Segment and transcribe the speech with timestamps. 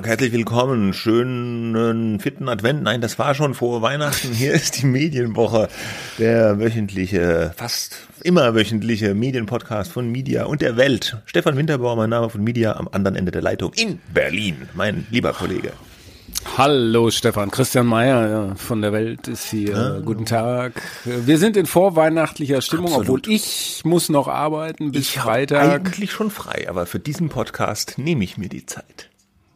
[0.00, 0.94] Tag, herzlich willkommen.
[0.94, 2.82] Schönen fitten Advent.
[2.82, 4.32] Nein, das war schon vor Weihnachten.
[4.32, 5.68] Hier ist die Medienwoche,
[6.18, 11.18] der wöchentliche, fast immer wöchentliche Medienpodcast von Media und der Welt.
[11.26, 15.34] Stefan Winterbauer, mein Name von Media, am anderen Ende der Leitung in Berlin, mein lieber
[15.34, 15.72] Kollege.
[16.56, 19.76] Hallo Stefan, Christian Mayer von der Welt ist hier.
[19.76, 20.00] Ah.
[20.02, 20.80] Guten Tag.
[21.04, 23.24] Wir sind in vorweihnachtlicher Stimmung, Absolut.
[23.24, 25.84] obwohl ich muss noch arbeiten bis ich Freitag.
[25.86, 29.09] Eigentlich schon frei, aber für diesen Podcast nehme ich mir die Zeit.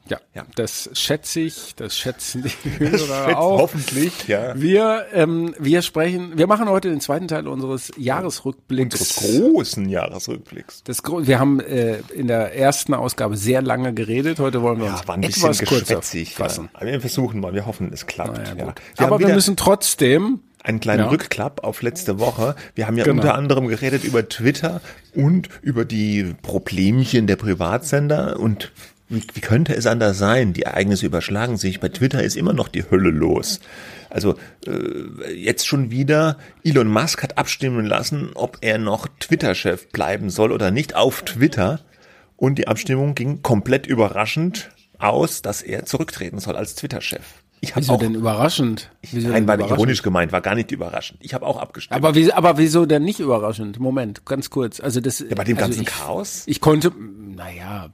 [0.07, 3.59] Ja, ja, das schätze ich, das schätzen die Hörer auch.
[3.61, 4.53] Hoffentlich, ja.
[4.55, 9.01] Wir, ähm, wir sprechen, wir machen heute den zweiten Teil unseres Jahresrückblicks.
[9.01, 10.83] Unseres großen Jahresrückblicks.
[10.85, 14.41] Das, wir haben äh, in der ersten Ausgabe sehr lange geredet.
[14.41, 16.69] Heute wollen wir ja, uns war ein etwas kürzer fassen.
[16.79, 16.87] Ja.
[16.87, 18.47] Wir versuchen mal, wir hoffen, es klappt.
[18.49, 18.57] Ja.
[18.57, 21.09] Wir Aber wir müssen trotzdem einen kleinen ja.
[21.09, 22.57] Rückklapp auf letzte Woche.
[22.75, 23.23] Wir haben ja genau.
[23.23, 24.81] unter anderem geredet über Twitter
[25.15, 28.73] und über die Problemchen der Privatsender und
[29.09, 30.53] wie, wie könnte es anders sein?
[30.53, 31.81] Die Ereignisse überschlagen sich.
[31.81, 33.61] Bei Twitter ist immer noch die Hölle los.
[34.11, 40.31] Also äh, jetzt schon wieder, Elon Musk hat abstimmen lassen, ob er noch Twitter-Chef bleiben
[40.31, 41.81] soll oder nicht auf Twitter.
[42.37, 47.25] Und die Abstimmung ging komplett überraschend aus, dass er zurücktreten soll als Twitter-Chef.
[47.61, 48.91] Ich wieso auch, denn überraschend?
[49.11, 51.19] Wieso nein, war nicht ironisch gemeint, war gar nicht überraschend.
[51.23, 51.97] Ich habe auch abgestimmt.
[51.97, 53.81] Aber, wie, aber wieso denn nicht überraschend?
[53.81, 54.81] Moment, ganz kurz.
[54.81, 55.21] Also das.
[55.21, 56.43] Ja, bei dem also ganzen ich, Chaos.
[56.47, 56.93] Ich konnte,
[57.35, 57.91] naja.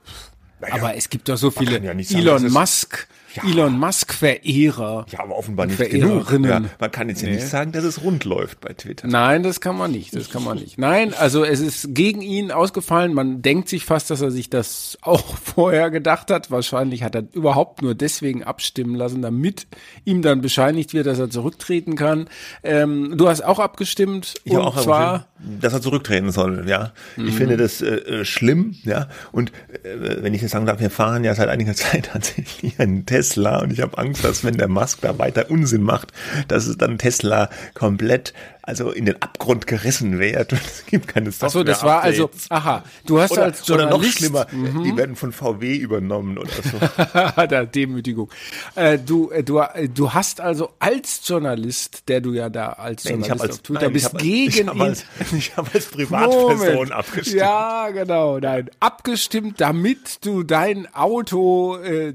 [0.61, 3.45] Naja, aber es gibt doch so viele ja Elon Musk ja.
[3.49, 5.07] Elon Musk-Verehrer.
[5.11, 6.31] Ja, aber offenbar nicht genug.
[6.31, 7.29] Ja, man kann jetzt nee.
[7.29, 9.07] ja nicht sagen, dass es rund läuft bei Twitter.
[9.07, 10.15] Nein, das kann man nicht.
[10.15, 10.79] Das kann man nicht.
[10.79, 13.15] Nein, also es ist gegen ihn ausgefallen.
[13.15, 16.51] Man denkt sich fast, dass er sich das auch vorher gedacht hat.
[16.51, 19.67] Wahrscheinlich hat er überhaupt nur deswegen abstimmen lassen, damit
[20.05, 22.29] ihm dann bescheinigt wird, dass er zurücktreten kann.
[22.63, 24.35] Ähm, du hast auch abgestimmt.
[24.45, 25.29] Ich und auch zwar,
[25.61, 26.69] dass er zurücktreten soll.
[26.69, 27.29] Ja, mhm.
[27.29, 28.75] ich finde das äh, äh, schlimm.
[28.83, 29.53] Ja, und
[29.85, 33.20] äh, wenn ich jetzt sagen darf, wir fahren ja seit einiger Zeit tatsächlich einen Test
[33.21, 36.13] Tesla und ich habe Angst, dass wenn der Musk da weiter Unsinn macht,
[36.49, 38.33] dass es dann Tesla komplett
[38.71, 41.47] also in den Abgrund gerissen wird und es gibt keine Software.
[41.47, 43.95] Achso, das war also, aha, du hast oder, als Journalist.
[43.95, 44.85] Oder noch schlimmer, mhm.
[44.85, 47.47] die werden von VW übernommen oder so.
[47.47, 48.31] der Demütigung.
[48.75, 53.05] Äh, du, äh, du, äh, du hast also als Journalist, der du ja da als
[53.05, 54.81] nein, Journalist als, auf Twitter nein, bist, gegen ich ihn.
[54.81, 55.05] Als,
[55.37, 56.93] ich habe als Privatperson Moment.
[56.93, 57.37] abgestimmt.
[57.37, 58.71] Ja, genau, nein.
[58.79, 62.15] Abgestimmt, damit du dein Auto äh,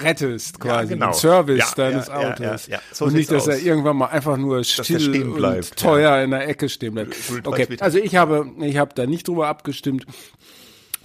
[0.00, 0.92] rettest, quasi.
[0.92, 1.12] Ja, genau.
[1.12, 2.68] Service ja, deines ja, Autos.
[2.92, 3.48] So und nicht, dass aus.
[3.48, 7.16] er irgendwann mal einfach nur still bleibt teuer in der Ecke stehen bleibt.
[7.44, 10.06] Okay, also ich habe, ich habe da nicht drüber abgestimmt.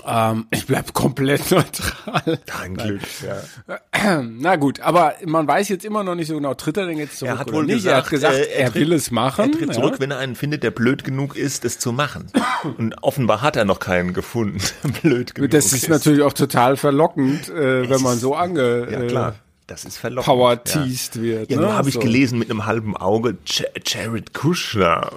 [0.05, 2.39] Ähm, ich bleib komplett neutral.
[2.45, 4.21] Kein Glück, ja.
[4.23, 7.17] Na gut, aber man weiß jetzt immer noch nicht so genau, tritt er denn jetzt
[7.17, 7.77] zurück er hat wohl nicht?
[7.77, 9.51] Gesagt, er hat gesagt, äh, er, er tritt, will es machen.
[9.51, 9.99] Er tritt zurück, ja.
[9.99, 12.27] wenn er einen findet, der blöd genug ist, es zu machen.
[12.77, 14.59] Und offenbar hat er noch keinen gefunden,
[15.01, 15.89] blöd genug Das ist, ist.
[15.89, 18.87] natürlich auch total verlockend, äh, wenn man so ange...
[18.91, 19.35] Ja, klar.
[19.67, 20.25] Das ist verlockend.
[20.25, 21.21] Power teased ja.
[21.21, 21.51] wird.
[21.51, 21.73] Ja, ne?
[21.73, 21.99] habe ich so.
[21.99, 23.37] gelesen mit einem halben Auge,
[23.85, 25.11] Jared Kushner.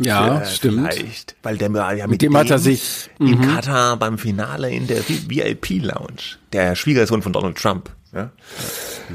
[0.00, 0.92] Ja, stimmt.
[0.92, 3.54] Vielleicht, weil der ja mit, mit dem, dem hat er sich in mhm.
[3.54, 7.90] Katar beim Finale in der VIP Lounge, der Schwiegersohn von Donald Trump.
[8.12, 8.30] Ja?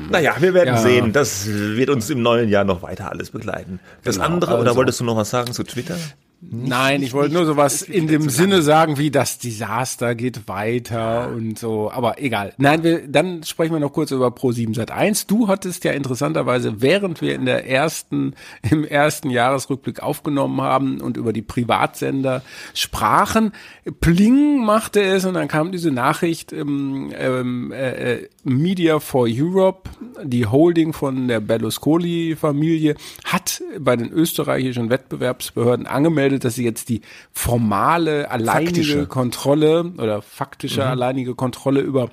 [0.09, 0.81] Naja, wir werden ja.
[0.81, 1.11] sehen.
[1.11, 3.79] Das wird uns im neuen Jahr noch weiter alles begleiten.
[4.03, 4.61] Das genau, andere, also.
[4.61, 5.97] oder wolltest du noch was sagen zu Twitter?
[6.39, 11.31] Nicht, Nein, ich wollte nur sowas in dem Sinne sagen, wie das Desaster geht weiter
[11.35, 12.53] und so, aber egal.
[12.57, 15.25] Nein, wir, dann sprechen wir noch kurz über Pro 7 Sat 1.
[15.25, 18.35] Du hattest ja interessanterweise, während wir in der ersten,
[18.69, 22.43] im ersten Jahresrückblick aufgenommen haben und über die Privatsender
[22.75, 23.51] sprachen,
[23.99, 29.89] Pling machte es und dann kam diese Nachricht, ähm, ähm, äh, Media for Europe,
[30.23, 36.89] die Holding von der Berlusconi-Familie, hat bei den österreichischen Wettbewerbsbehörden angemeldet, gemeldet, dass sie jetzt
[36.89, 37.01] die
[37.31, 39.07] formale, alleinige Faktische.
[39.07, 40.87] Kontrolle oder faktische mhm.
[40.87, 42.09] alleinige Kontrolle über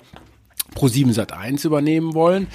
[0.75, 2.47] Pro7 Sat1 übernehmen wollen.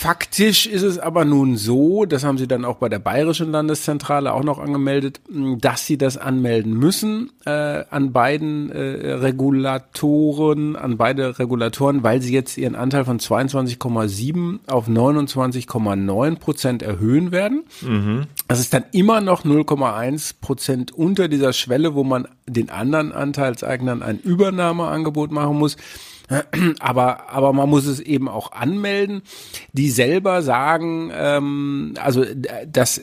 [0.00, 4.32] Faktisch ist es aber nun so, das haben sie dann auch bei der Bayerischen Landeszentrale
[4.32, 11.40] auch noch angemeldet, dass sie das anmelden müssen äh, an beiden äh, Regulatoren, an beide
[11.40, 17.64] Regulatoren, weil sie jetzt ihren Anteil von 22,7 auf 29,9 Prozent erhöhen werden.
[17.80, 18.26] Mhm.
[18.46, 24.04] Das ist dann immer noch 0,1 Prozent unter dieser Schwelle, wo man den anderen Anteilseignern
[24.04, 25.76] ein Übernahmeangebot machen muss.
[26.80, 29.22] Aber, aber man muss es eben auch anmelden.
[29.72, 32.24] Die selber sagen, ähm, also
[32.66, 33.00] das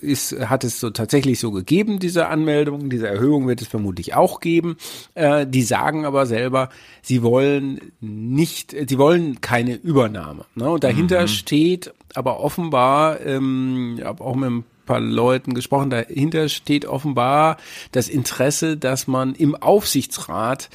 [0.00, 4.40] ist, hat es so tatsächlich so gegeben, diese Anmeldung, diese Erhöhung wird es vermutlich auch
[4.40, 4.76] geben.
[5.14, 6.70] Äh, die sagen aber selber,
[7.02, 10.46] sie wollen nicht, sie wollen keine Übernahme.
[10.54, 10.70] Ne?
[10.70, 11.28] Und dahinter mhm.
[11.28, 17.56] steht aber offenbar, ähm, ich habe auch mit einem paar Leuten gesprochen, dahinter steht offenbar
[17.92, 20.70] das Interesse, dass man im Aufsichtsrat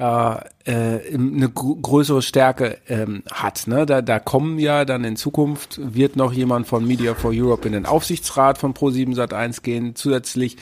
[0.00, 3.66] äh, äh, eine größere Stärke ähm, hat.
[3.66, 3.84] Ne?
[3.84, 7.74] Da, da kommen ja dann in Zukunft, wird noch jemand von Media for Europe in
[7.74, 10.56] den Aufsichtsrat von Pro7 Sat1 gehen, zusätzlich.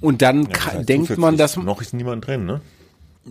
[0.00, 1.58] Und dann ja, kann, denkt man, dass...
[1.58, 2.62] Noch ist niemand drin, ne?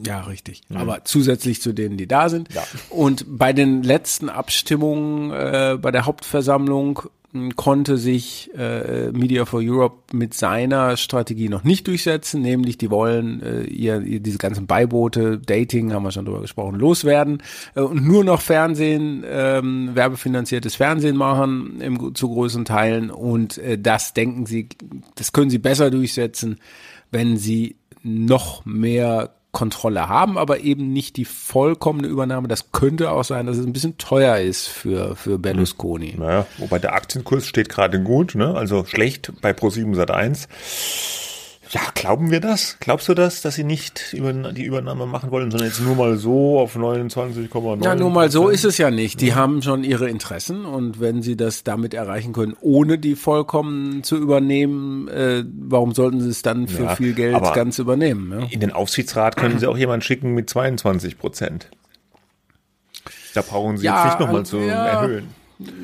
[0.06, 0.62] Ja, richtig.
[0.70, 0.78] Mhm.
[0.78, 2.54] Aber zusätzlich zu denen, die da sind.
[2.54, 2.64] Ja.
[2.92, 7.02] Und bei den letzten Abstimmungen äh, bei der Hauptversammlung
[7.56, 13.44] konnte sich äh, Media for Europe mit seiner Strategie noch nicht durchsetzen, nämlich die wollen
[13.44, 17.44] äh, ihr, ihr diese ganzen Beiboote, Dating, haben wir schon drüber gesprochen, loswerden
[17.76, 23.12] äh, und nur noch Fernsehen, ähm, werbefinanziertes Fernsehen machen im, zu großen Teilen.
[23.12, 24.68] Und äh, das denken sie,
[25.14, 26.58] das können sie besser durchsetzen,
[27.12, 32.48] wenn sie noch mehr Kontrolle haben, aber eben nicht die vollkommene Übernahme.
[32.48, 36.16] Das könnte auch sein, dass es ein bisschen teuer ist für, für Berlusconi.
[36.18, 38.56] Naja, wobei der Aktienkurs steht gerade gut, ne?
[38.56, 40.48] also schlecht bei Pro7 Sat1.
[41.72, 42.78] Ja, glauben wir das?
[42.80, 46.18] Glaubst du das, dass sie nicht über die Übernahme machen wollen, sondern jetzt nur mal
[46.18, 47.84] so auf 29,9?
[47.84, 49.22] Ja, nur mal so ist es ja nicht.
[49.22, 49.36] Die ja.
[49.36, 54.18] haben schon ihre Interessen und wenn sie das damit erreichen können, ohne die vollkommen zu
[54.18, 58.32] übernehmen, äh, warum sollten sie es dann für ja, viel Geld ganz übernehmen?
[58.32, 58.48] Ja?
[58.50, 61.70] In den Aufsichtsrat können sie auch jemanden schicken mit 22 Prozent.
[63.36, 65.39] Da brauchen sie jetzt nicht nochmal zu erhöhen.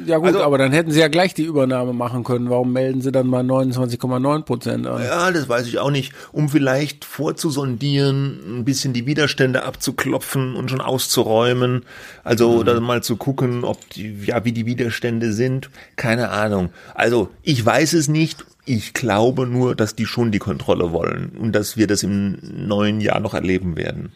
[0.06, 2.50] Ja gut, also, aber dann hätten sie ja gleich die Übernahme machen können.
[2.50, 5.04] Warum melden sie dann mal 29,9 Prozent an?
[5.04, 6.14] Ja, das weiß ich auch nicht.
[6.32, 11.84] Um vielleicht vorzusondieren, ein bisschen die Widerstände abzuklopfen und schon auszuräumen.
[12.24, 12.66] Also mhm.
[12.66, 15.70] dann mal zu gucken, ob die, ja, wie die Widerstände sind.
[15.98, 16.70] Keine Ahnung.
[16.94, 18.46] Also ich weiß es nicht.
[18.64, 23.02] Ich glaube nur, dass die schon die Kontrolle wollen und dass wir das im neuen
[23.02, 24.14] Jahr noch erleben werden.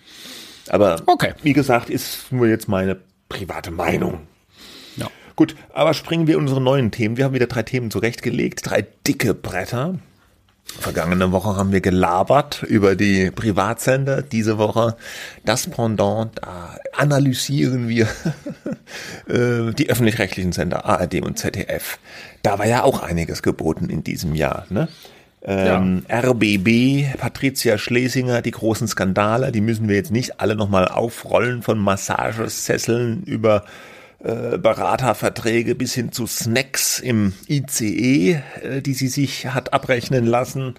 [0.70, 1.34] Aber okay.
[1.44, 2.98] wie gesagt, ist nur jetzt meine
[3.28, 4.22] private Meinung.
[5.40, 7.16] Gut, aber springen wir in unsere neuen Themen.
[7.16, 9.98] Wir haben wieder drei Themen zurechtgelegt, drei dicke Bretter.
[10.66, 14.22] Vergangene Woche haben wir gelabert über die Privatsender.
[14.22, 14.98] Diese Woche
[15.46, 18.10] das Pendant, da analysieren wir
[19.30, 22.00] äh, die öffentlich-rechtlichen Sender ARD und ZDF.
[22.44, 24.66] Da war ja auch einiges geboten in diesem Jahr.
[24.70, 24.90] Ne?
[25.42, 26.20] Ähm, ja.
[26.20, 31.80] RBB, Patricia Schlesinger, die großen Skandale, die müssen wir jetzt nicht alle nochmal aufrollen von
[31.80, 33.64] Massagesesseln über
[34.24, 40.76] äh, Beraterverträge bis hin zu Snacks im ICE, äh, die sie sich hat abrechnen lassen.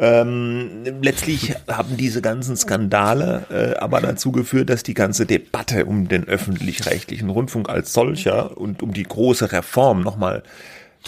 [0.00, 6.06] Ähm, letztlich haben diese ganzen Skandale äh, aber dazu geführt, dass die ganze Debatte um
[6.06, 10.44] den öffentlich-rechtlichen Rundfunk als solcher und um die große Reform nochmal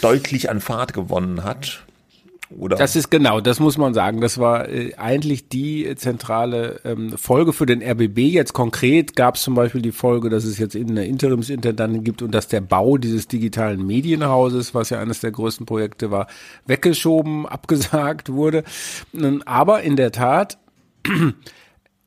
[0.01, 1.85] deutlich an Fahrt gewonnen hat.
[2.57, 2.75] Oder?
[2.75, 4.21] Das ist genau, das muss man sagen.
[4.21, 8.19] Das war äh, eigentlich die zentrale ähm, Folge für den RBB.
[8.19, 12.31] Jetzt konkret gab es zum Beispiel die Folge, dass es jetzt eine Interimsintendantin gibt und
[12.33, 16.27] dass der Bau dieses digitalen Medienhauses, was ja eines der größten Projekte war,
[16.65, 18.63] weggeschoben, abgesagt wurde.
[19.45, 20.57] Aber in der Tat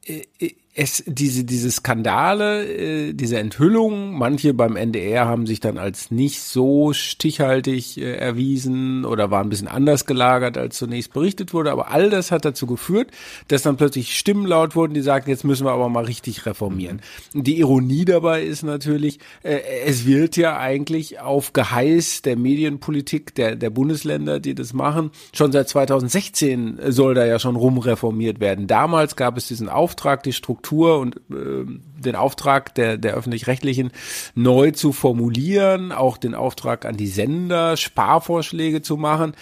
[0.05, 5.79] äh, äh, es diese diese Skandale, äh, diese Enthüllungen, manche beim NDR haben sich dann
[5.79, 11.55] als nicht so stichhaltig äh, erwiesen oder waren ein bisschen anders gelagert, als zunächst berichtet
[11.55, 13.13] wurde, aber all das hat dazu geführt,
[13.47, 17.03] dass dann plötzlich Stimmen laut wurden, die sagten, jetzt müssen wir aber mal richtig reformieren.
[17.35, 23.33] Und die Ironie dabei ist natürlich, äh, es wird ja eigentlich auf Geheiß der Medienpolitik
[23.37, 28.67] der der Bundesländer, die das machen, schon seit 2016 soll da ja schon rumreformiert werden.
[28.67, 31.65] Damals gab es diesen Auftrag, die Struktur Struktur und äh,
[31.99, 33.91] den Auftrag der, der öffentlich-rechtlichen
[34.35, 39.33] neu zu formulieren, auch den Auftrag an die Sender, Sparvorschläge zu machen.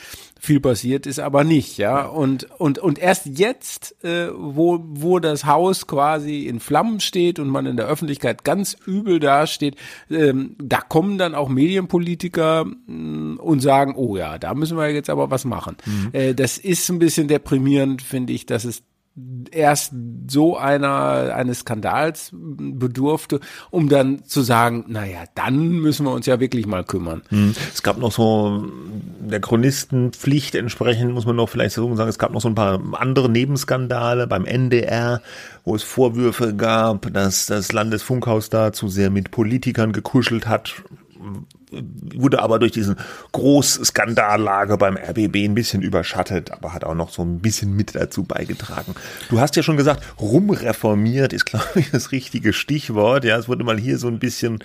[0.40, 2.04] Viel passiert ist aber nicht, ja.
[2.04, 7.48] Und, und, und erst jetzt, äh, wo, wo das Haus quasi in Flammen steht und
[7.48, 9.76] man in der Öffentlichkeit ganz übel dasteht,
[10.10, 14.90] ähm, da kommen dann auch Medienpolitiker mh, mm, und sagen, oh ja, da müssen wir
[14.90, 15.76] jetzt aber was machen.
[15.86, 16.08] Mhm.
[16.12, 18.82] Äh, das ist ein bisschen deprimierend, finde ich, dass es
[19.50, 19.92] erst
[20.28, 23.40] so einer eines Skandals bedurfte,
[23.70, 27.22] um dann zu sagen, naja, dann müssen wir uns ja wirklich mal kümmern.
[27.28, 27.54] Hm.
[27.72, 28.64] Es gab noch so
[29.20, 32.80] der Chronistenpflicht entsprechend, muss man noch vielleicht so sagen, es gab noch so ein paar
[32.92, 35.20] andere Nebenskandale beim NDR,
[35.64, 40.74] wo es Vorwürfe gab, dass das Landesfunkhaus da zu sehr mit Politikern gekuschelt hat
[42.14, 42.96] wurde aber durch diesen
[43.32, 48.24] Großskandallage beim RBB ein bisschen überschattet, aber hat auch noch so ein bisschen mit dazu
[48.24, 48.94] beigetragen.
[49.30, 53.24] Du hast ja schon gesagt, rumreformiert ist, glaube ich, das richtige Stichwort.
[53.24, 54.58] Ja, es wurde mal hier so ein bisschen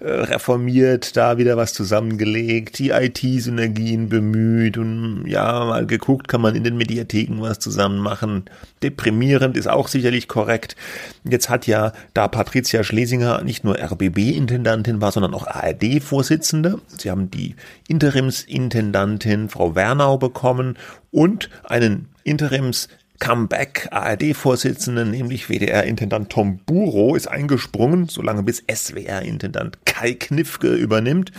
[0.00, 6.54] äh, reformiert, da wieder was zusammengelegt, die IT-Synergien bemüht und ja, mal geguckt, kann man
[6.54, 8.44] in den Mediatheken was zusammen machen.
[8.82, 10.76] Deprimierend ist auch sicherlich korrekt.
[11.24, 16.80] Jetzt hat ja, da Patricia Schlesinger nicht nur RBB-Intendantin war, sondern auch ARD-Vorsitzende, Vorsitzende.
[16.98, 17.56] Sie haben die
[17.88, 20.76] Interimsintendantin Frau Wernau bekommen
[21.10, 30.12] und einen Interims Comeback ARD-Vorsitzenden, nämlich WDR-Intendant Tom Buro, ist eingesprungen, solange bis SWR-Intendant Kai
[30.12, 31.32] Knifke übernimmt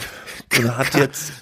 [0.57, 1.33] und hat jetzt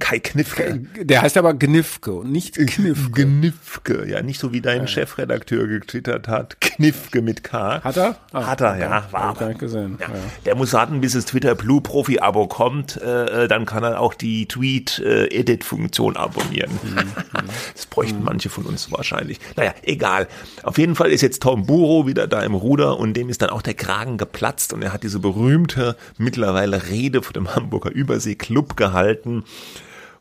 [0.00, 0.82] Kai Knifke.
[1.00, 3.26] Der heißt aber Gnifke und nicht Knifke.
[3.26, 4.86] Gnifke, ja, nicht so wie dein ja.
[4.88, 6.60] Chefredakteur getwittert hat.
[6.60, 7.80] Knifke mit K.
[7.84, 8.16] Hat er?
[8.32, 9.54] Ah, hat er, ja, war aber.
[9.54, 9.98] Gesehen.
[10.00, 10.08] Ja.
[10.08, 10.14] Ja.
[10.46, 14.14] Der muss warten, bis das Twitter Blue Profi Abo kommt, äh, dann kann er auch
[14.14, 16.70] die Tweet äh, Edit Funktion abonnieren.
[16.90, 17.46] Mhm.
[17.74, 18.24] das bräuchten mhm.
[18.24, 19.38] manche von uns wahrscheinlich.
[19.56, 20.26] Naja, egal.
[20.62, 23.50] Auf jeden Fall ist jetzt Tom Buro wieder da im Ruder und dem ist dann
[23.50, 28.34] auch der Kragen geplatzt und er hat diese berühmte mittlerweile Rede vor dem Hamburger Übersee
[28.34, 29.44] Club gehalten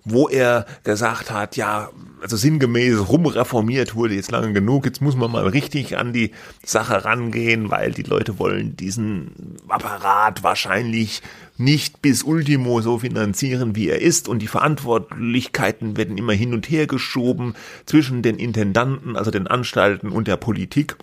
[0.05, 1.89] wo er gesagt hat, ja,
[2.21, 6.31] also sinngemäß rumreformiert wurde jetzt lange genug, jetzt muss man mal richtig an die
[6.65, 11.21] Sache rangehen, weil die Leute wollen diesen Apparat wahrscheinlich
[11.57, 16.69] nicht bis Ultimo so finanzieren, wie er ist und die Verantwortlichkeiten werden immer hin und
[16.69, 17.53] her geschoben
[17.85, 20.95] zwischen den Intendanten, also den Anstalten und der Politik.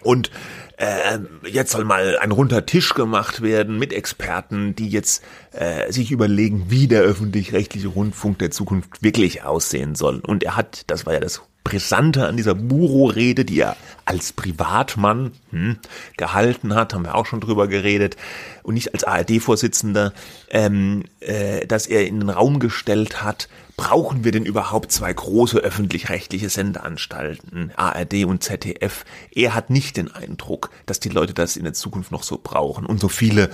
[0.00, 0.30] Und
[0.76, 6.12] äh, jetzt soll mal ein runder Tisch gemacht werden mit Experten, die jetzt äh, sich
[6.12, 10.20] überlegen, wie der öffentlich-rechtliche Rundfunk der Zukunft wirklich aussehen soll.
[10.20, 15.32] Und er hat, das war ja das Brisante an dieser Buro-Rede, die er als Privatmann
[15.50, 15.76] hm,
[16.16, 18.16] gehalten hat, haben wir auch schon drüber geredet,
[18.62, 20.14] und nicht als ARD-Vorsitzender,
[20.48, 25.58] ähm, äh, dass er in den Raum gestellt hat, brauchen wir denn überhaupt zwei große
[25.58, 29.04] öffentlich-rechtliche Sendeanstalten, ARD und ZDF?
[29.30, 32.86] Er hat nicht den Eindruck, dass die Leute das in der Zukunft noch so brauchen
[32.86, 33.50] und so viele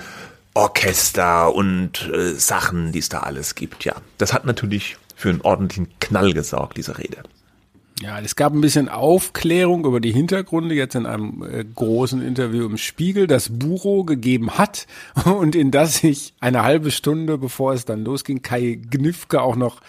[0.53, 3.83] Orchester und äh, Sachen, die es da alles gibt.
[3.83, 7.23] Ja, das hat natürlich für einen ordentlichen Knall gesorgt, diese Rede.
[8.01, 12.65] Ja, es gab ein bisschen Aufklärung über die Hintergründe jetzt in einem äh, großen Interview
[12.65, 14.85] im Spiegel, das Buro gegeben hat.
[15.25, 19.79] Und in das sich eine halbe Stunde bevor es dann losging, Kai Gnifke auch noch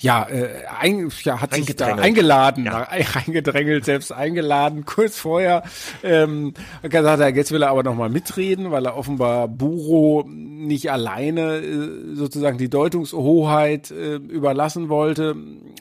[0.00, 2.86] ja, äh, ein, ja hat sich da eingeladen, ja.
[3.14, 5.64] reingedrängelt, selbst eingeladen, kurz vorher.
[6.04, 11.56] Ähm, gesagt, er, jetzt will er aber nochmal mitreden, weil er offenbar Buro nicht alleine
[11.56, 15.34] äh, sozusagen die Deutungshoheit äh, überlassen wollte.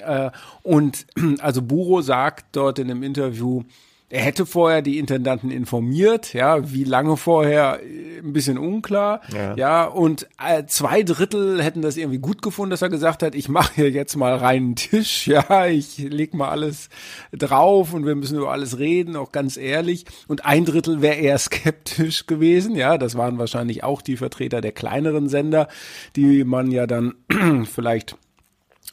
[0.03, 0.31] Äh,
[0.63, 1.05] und
[1.39, 3.63] also Buro sagt dort in dem Interview,
[4.09, 9.55] er hätte vorher die Intendanten informiert, ja, wie lange vorher, äh, ein bisschen unklar, ja,
[9.55, 13.49] ja und äh, zwei Drittel hätten das irgendwie gut gefunden, dass er gesagt hat, ich
[13.49, 16.89] mache hier jetzt mal reinen Tisch, ja, ich leg mal alles
[17.33, 20.05] drauf und wir müssen über alles reden, auch ganz ehrlich.
[20.27, 24.71] Und ein Drittel wäre eher skeptisch gewesen, ja, das waren wahrscheinlich auch die Vertreter der
[24.71, 25.67] kleineren Sender,
[26.15, 27.15] die man ja dann
[27.65, 28.15] vielleicht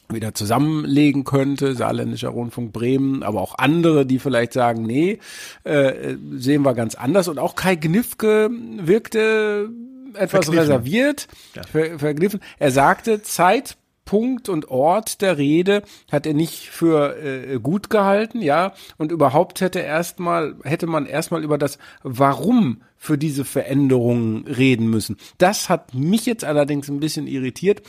[0.09, 5.19] wieder zusammenlegen könnte, Saarländischer Rundfunk Bremen, aber auch andere, die vielleicht sagen, nee,
[5.63, 7.27] äh, sehen wir ganz anders.
[7.27, 9.69] Und auch Kai Gnifke wirkte
[10.13, 10.59] etwas verkniffen.
[10.59, 11.63] reserviert, ja.
[11.63, 12.39] ver verkniffen.
[12.59, 18.73] Er sagte, Zeitpunkt und Ort der Rede hat er nicht für äh, gut gehalten, ja,
[18.97, 25.17] und überhaupt hätte erstmal hätte man erstmal über das Warum für diese Veränderungen reden müssen.
[25.37, 27.83] Das hat mich jetzt allerdings ein bisschen irritiert,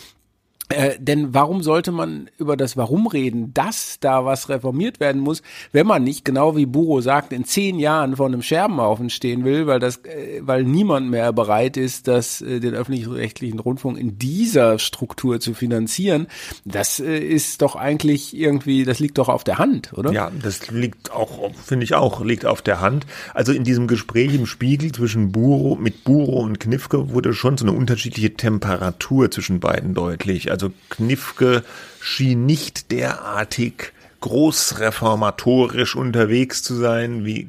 [0.68, 5.42] äh, denn warum sollte man über das Warum reden, dass da was reformiert werden muss,
[5.70, 9.68] wenn man nicht, genau wie Buro sagt, in zehn Jahren vor einem Scherbenhaufen stehen will,
[9.68, 14.80] weil das, äh, weil niemand mehr bereit ist, das, äh, den öffentlich-rechtlichen Rundfunk in dieser
[14.80, 16.26] Struktur zu finanzieren.
[16.64, 20.10] Das äh, ist doch eigentlich irgendwie, das liegt doch auf der Hand, oder?
[20.10, 23.06] Ja, das liegt auch, finde ich auch, liegt auf der Hand.
[23.34, 27.64] Also in diesem Gespräch im Spiegel zwischen Buro, mit Buro und Knifke wurde schon so
[27.64, 30.50] eine unterschiedliche Temperatur zwischen beiden deutlich.
[30.50, 30.55] Also
[30.88, 31.64] Knifke
[32.00, 37.48] schien nicht derartig großreformatorisch unterwegs zu sein, wie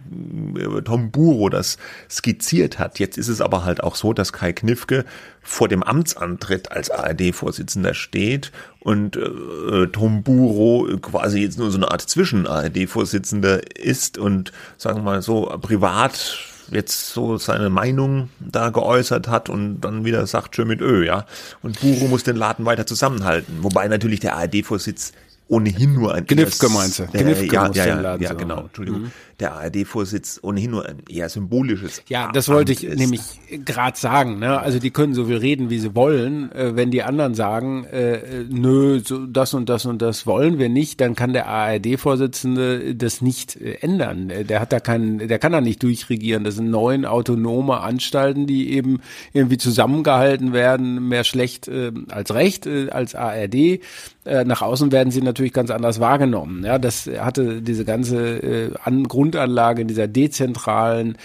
[0.58, 1.78] äh, Tom Buro das
[2.10, 3.00] skizziert hat.
[3.00, 5.06] Jetzt ist es aber halt auch so, dass Kai Knifke
[5.42, 11.90] vor dem Amtsantritt als ARD-Vorsitzender steht und äh, Tom Buro quasi jetzt nur so eine
[11.90, 16.38] Art Zwischen-ARD-Vorsitzender ist und sagen wir mal so privat
[16.72, 21.26] jetzt so seine Meinung da geäußert hat und dann wieder sagt, schön mit Ö, ja.
[21.62, 23.58] Und Buro muss den Laden weiter zusammenhalten.
[23.62, 25.14] Wobei natürlich der ARD-Vorsitz
[25.48, 27.06] ohnehin nur ein Knifke meinst du?
[27.06, 29.04] Knifke ja, ja, ja, ja, genau, Entschuldigung.
[29.04, 32.01] Mhm der ARD-Vorsitz ohnehin nur ein eher symbolisches.
[32.10, 32.98] Ja, das wollte ich ist.
[32.98, 33.22] nämlich
[33.65, 34.39] gerade sagen.
[34.39, 34.60] Ne?
[34.60, 36.51] Also die können so viel reden, wie sie wollen.
[36.51, 40.70] Äh, wenn die anderen sagen, äh, nö, so das und das und das wollen wir
[40.70, 44.32] nicht, dann kann der ARD-Vorsitzende das nicht äh, ändern.
[44.32, 46.44] Äh, der hat da keinen, der kann da nicht durchregieren.
[46.44, 49.01] Das sind neun autonome Anstalten, die eben
[49.34, 53.82] irgendwie zusammengehalten werden, mehr schlecht äh, als recht, äh, als ARD.
[54.27, 56.65] Äh, nach außen werden sie natürlich ganz anders wahrgenommen.
[56.65, 58.72] Ja, das hatte diese ganze äh,
[59.08, 61.18] Grund Grundanlage in dieser dezentralen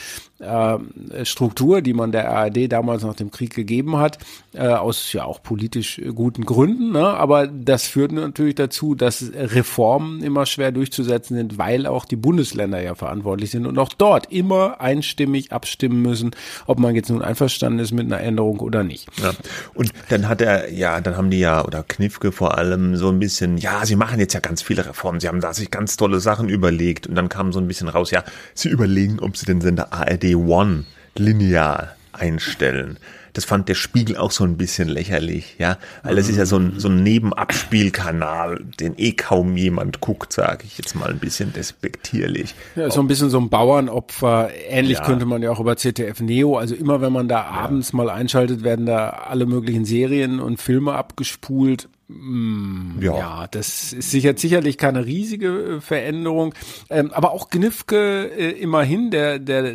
[0.42, 4.18] äh, Struktur, die man der ARD damals nach dem Krieg gegeben hat,
[4.52, 6.92] äh, aus ja auch politisch guten Gründen.
[6.92, 7.06] Ne?
[7.06, 12.82] Aber das führt natürlich dazu, dass Reformen immer schwer durchzusetzen sind, weil auch die Bundesländer
[12.82, 16.32] ja verantwortlich sind und auch dort immer einstimmig abstimmen müssen,
[16.66, 19.08] ob man jetzt nun einverstanden ist mit einer Änderung oder nicht.
[19.22, 19.32] Ja.
[19.74, 23.18] Und dann hat er, ja, dann haben die ja, oder Knifke vor allem so ein
[23.18, 26.20] bisschen, ja, sie machen jetzt ja ganz viele Reformen, sie haben da sich ganz tolle
[26.20, 29.60] Sachen überlegt und dann kam so ein bisschen raus, ja, sie überlegen, ob sie den
[29.60, 30.84] Sender ARD One
[31.16, 32.98] linear einstellen.
[33.32, 36.58] Das fand der Spiegel auch so ein bisschen lächerlich, ja, weil das ist ja so
[36.58, 41.52] ein, so ein Nebenabspielkanal, den eh kaum jemand guckt, sage ich jetzt mal ein bisschen
[41.54, 42.54] despektierlich.
[42.76, 44.50] Ja, so ein bisschen so ein Bauernopfer.
[44.68, 45.04] Ähnlich ja.
[45.04, 47.46] könnte man ja auch über ZDF Neo, also immer wenn man da ja.
[47.46, 51.88] abends mal einschaltet, werden da alle möglichen Serien und Filme abgespult.
[52.20, 53.18] Mm, ja.
[53.18, 56.54] ja, das ist sicher, sicherlich keine riesige äh, Veränderung.
[56.90, 59.74] Ähm, aber auch Gnifke äh, immerhin, der, der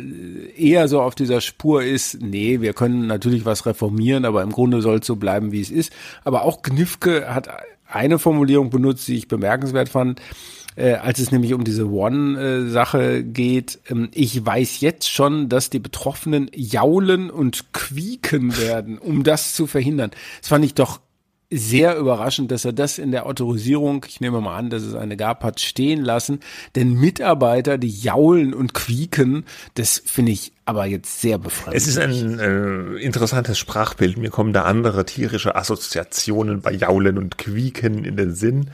[0.56, 4.82] eher so auf dieser Spur ist, nee, wir können natürlich was reformieren, aber im Grunde
[4.82, 5.92] soll es so bleiben, wie es ist.
[6.24, 7.48] Aber auch Gnifke hat
[7.86, 10.20] eine Formulierung benutzt, die ich bemerkenswert fand.
[10.78, 13.80] Äh, als es nämlich um diese One-Sache geht.
[13.90, 19.66] Ähm, ich weiß jetzt schon, dass die Betroffenen jaulen und quieken werden, um das zu
[19.66, 20.12] verhindern.
[20.40, 21.00] Das fand ich doch
[21.50, 25.16] sehr überraschend, dass er das in der Autorisierung, ich nehme mal an, dass es eine
[25.16, 26.40] gab, hat stehen lassen.
[26.76, 31.82] Denn Mitarbeiter, die jaulen und quieken, das finde ich aber jetzt sehr befremdlich.
[31.82, 34.18] Es ist ein äh, interessantes Sprachbild.
[34.18, 38.70] Mir kommen da andere tierische Assoziationen bei Jaulen und Quieken in den Sinn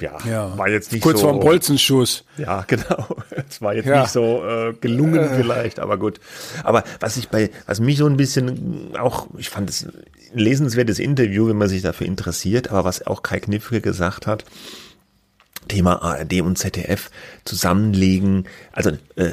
[0.00, 1.26] ja, ja, war jetzt nicht Kurz so.
[1.26, 2.24] Kurz vorm Bolzenschuss.
[2.36, 3.06] Ja, genau.
[3.48, 4.02] Es war jetzt ja.
[4.02, 5.36] nicht so äh, gelungen äh.
[5.36, 6.20] vielleicht, aber gut.
[6.64, 9.86] Aber was ich bei, was mich so ein bisschen auch, ich fand es
[10.34, 14.44] lesenswertes Interview, wenn man sich dafür interessiert, aber was auch Kai Knifke gesagt hat,
[15.68, 17.10] Thema ARD und ZDF
[17.44, 18.46] zusammenlegen.
[18.72, 19.32] Also äh,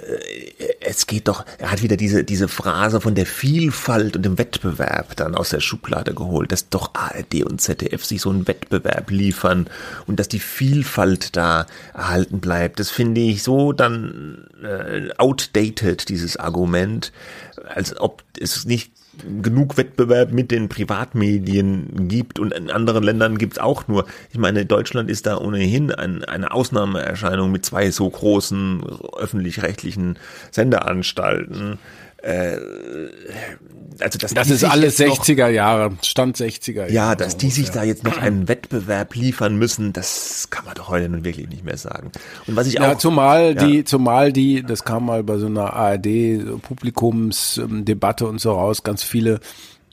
[0.80, 5.16] es geht doch, er hat wieder diese, diese Phrase von der Vielfalt und dem Wettbewerb
[5.16, 9.70] dann aus der Schublade geholt, dass doch ARD und ZDF sich so einen Wettbewerb liefern
[10.08, 12.80] und dass die Vielfalt da erhalten bleibt.
[12.80, 17.12] Das finde ich so dann äh, outdated, dieses Argument,
[17.68, 18.92] als ob es nicht
[19.42, 24.06] genug Wettbewerb mit den Privatmedien gibt und in anderen Ländern gibt's auch nur.
[24.32, 28.84] Ich meine, Deutschland ist da ohnehin ein, eine Ausnahmeerscheinung mit zwei so großen
[29.18, 30.18] öffentlich-rechtlichen
[30.52, 31.80] Senderanstalten.
[32.24, 32.58] Äh,
[34.00, 36.92] also dass das ist alles 60er Jahre, Stand 60er Jahre.
[36.92, 40.90] Ja, dass die sich da jetzt noch einen Wettbewerb liefern müssen, das kann man doch
[40.90, 42.12] heute nun wirklich nicht mehr sagen.
[42.48, 43.66] Und was ich ja, auch zumal ja.
[43.66, 49.04] die zumal die, das kam mal bei so einer ARD Publikumsdebatte und so raus, ganz
[49.04, 49.40] viele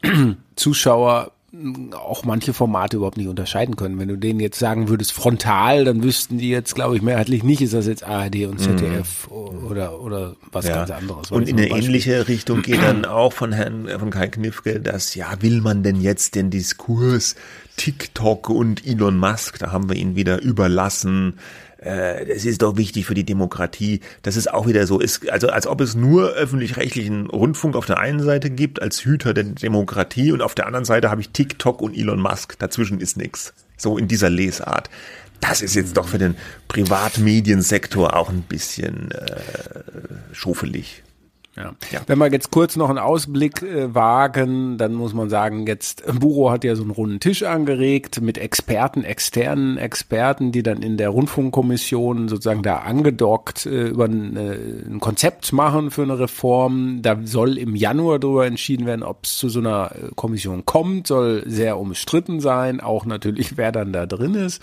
[0.56, 1.32] Zuschauer
[1.92, 3.98] auch manche Formate überhaupt nicht unterscheiden können.
[3.98, 7.60] Wenn du denen jetzt sagen würdest frontal, dann wüssten die jetzt, glaube ich, mehrheitlich nicht,
[7.60, 9.66] ist das jetzt ARD und ZDF mm.
[9.66, 10.76] oder oder was ja.
[10.76, 11.30] ganz anderes.
[11.30, 15.40] Und in eine ähnliche Richtung geht dann auch von Herrn von Kai Knifke, dass ja
[15.40, 17.36] will man denn jetzt den Diskurs
[17.76, 23.06] TikTok und Elon Musk, da haben wir ihn wieder überlassen äh, es ist doch wichtig
[23.06, 27.26] für die Demokratie, dass es auch wieder so ist, also als ob es nur öffentlich-rechtlichen
[27.26, 31.10] Rundfunk auf der einen Seite gibt als Hüter der Demokratie und auf der anderen Seite
[31.10, 33.54] habe ich TikTok und Elon Musk, dazwischen ist nichts.
[33.78, 34.90] So in dieser Lesart.
[35.40, 36.36] Das ist jetzt doch für den
[36.68, 39.40] Privatmediensektor auch ein bisschen äh,
[40.32, 41.02] schofelig.
[41.60, 41.74] Ja.
[41.90, 42.00] ja.
[42.06, 46.50] Wenn wir jetzt kurz noch einen Ausblick äh, wagen, dann muss man sagen, jetzt Buro
[46.50, 51.10] hat ja so einen runden Tisch angeregt mit Experten, externen Experten, die dann in der
[51.10, 54.56] Rundfunkkommission sozusagen da angedockt äh, über ein, äh,
[54.88, 57.02] ein, Konzept machen für eine Reform.
[57.02, 61.06] Da soll im Januar darüber entschieden werden, ob es zu so einer äh, Kommission kommt,
[61.06, 64.62] soll sehr umstritten sein, auch natürlich wer dann da drin ist.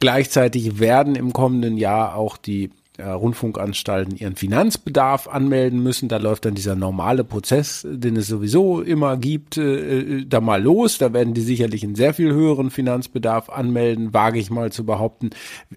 [0.00, 6.08] Gleichzeitig werden im kommenden Jahr auch die äh, Rundfunkanstalten ihren Finanzbedarf anmelden müssen.
[6.08, 10.62] Da läuft dann dieser normale Prozess, den es sowieso immer gibt, äh, äh, da mal
[10.62, 10.98] los.
[10.98, 15.30] Da werden die sicherlich einen sehr viel höheren Finanzbedarf anmelden, wage ich mal zu behaupten.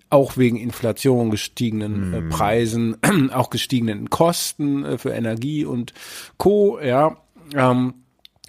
[0.09, 2.29] Auch wegen Inflation, gestiegenen äh, mm.
[2.29, 2.97] Preisen,
[3.33, 5.93] auch gestiegenen Kosten äh, für Energie und
[6.37, 6.79] Co.
[6.79, 7.17] Ja.
[7.55, 7.93] Ähm,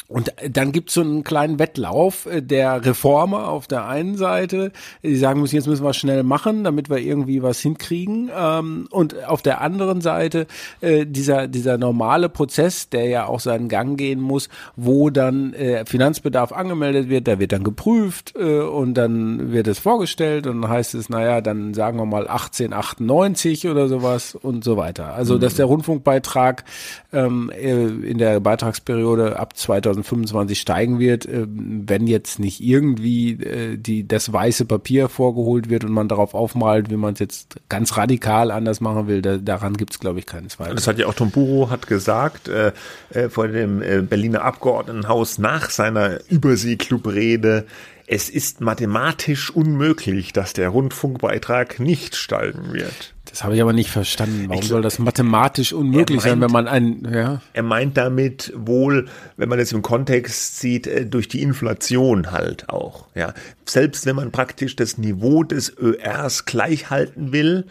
[0.09, 4.71] und dann gibt's so einen kleinen Wettlauf äh, der Reformer auf der einen Seite,
[5.03, 8.31] die sagen müssen, jetzt müssen wir schnell machen, damit wir irgendwie was hinkriegen.
[8.37, 10.47] Ähm, und auf der anderen Seite
[10.81, 15.85] äh, dieser, dieser normale Prozess, der ja auch seinen Gang gehen muss, wo dann äh,
[15.85, 20.95] Finanzbedarf angemeldet wird, der wird dann geprüft und dann wird es vorgestellt und dann heißt
[20.95, 25.14] es, naja, dann sagen wir mal 1898 oder sowas und so weiter.
[25.14, 25.57] Also, dass mhm.
[25.57, 26.64] der Rundfunkbeitrag
[27.12, 33.76] ähm, in der Beitragsperiode ab 2000 2025 steigen wird, äh, wenn jetzt nicht irgendwie äh,
[33.76, 37.96] die, das weiße Papier vorgeholt wird und man darauf aufmalt, wie man es jetzt ganz
[37.96, 40.74] radikal anders machen will, da, daran gibt es, glaube ich, keinen Zweifel.
[40.74, 42.72] Das hat ja auch Tomburo hat gesagt äh,
[43.11, 47.66] äh, vor dem äh, Berliner Abgeordnetenhaus nach seiner Überseeklub-Rede,
[48.07, 53.14] es ist mathematisch unmöglich, dass der Rundfunkbeitrag nicht steigen wird.
[53.25, 54.49] Das habe ich aber nicht verstanden.
[54.49, 57.42] Warum ich, soll das mathematisch unmöglich meint, sein, wenn man ein, ja?
[57.53, 62.69] Er meint damit wohl, wenn man es im Kontext sieht, äh, durch die Inflation halt
[62.69, 63.35] auch, ja.
[63.64, 67.66] Selbst wenn man praktisch das Niveau des ÖRs gleich halten will,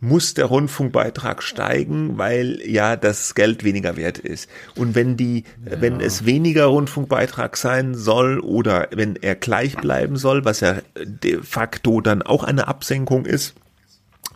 [0.00, 4.48] muss der Rundfunkbeitrag steigen, weil ja das Geld weniger wert ist.
[4.74, 5.80] Und wenn die, ja.
[5.80, 11.42] wenn es weniger Rundfunkbeitrag sein soll oder wenn er gleich bleiben soll, was ja de
[11.42, 13.54] facto dann auch eine Absenkung ist,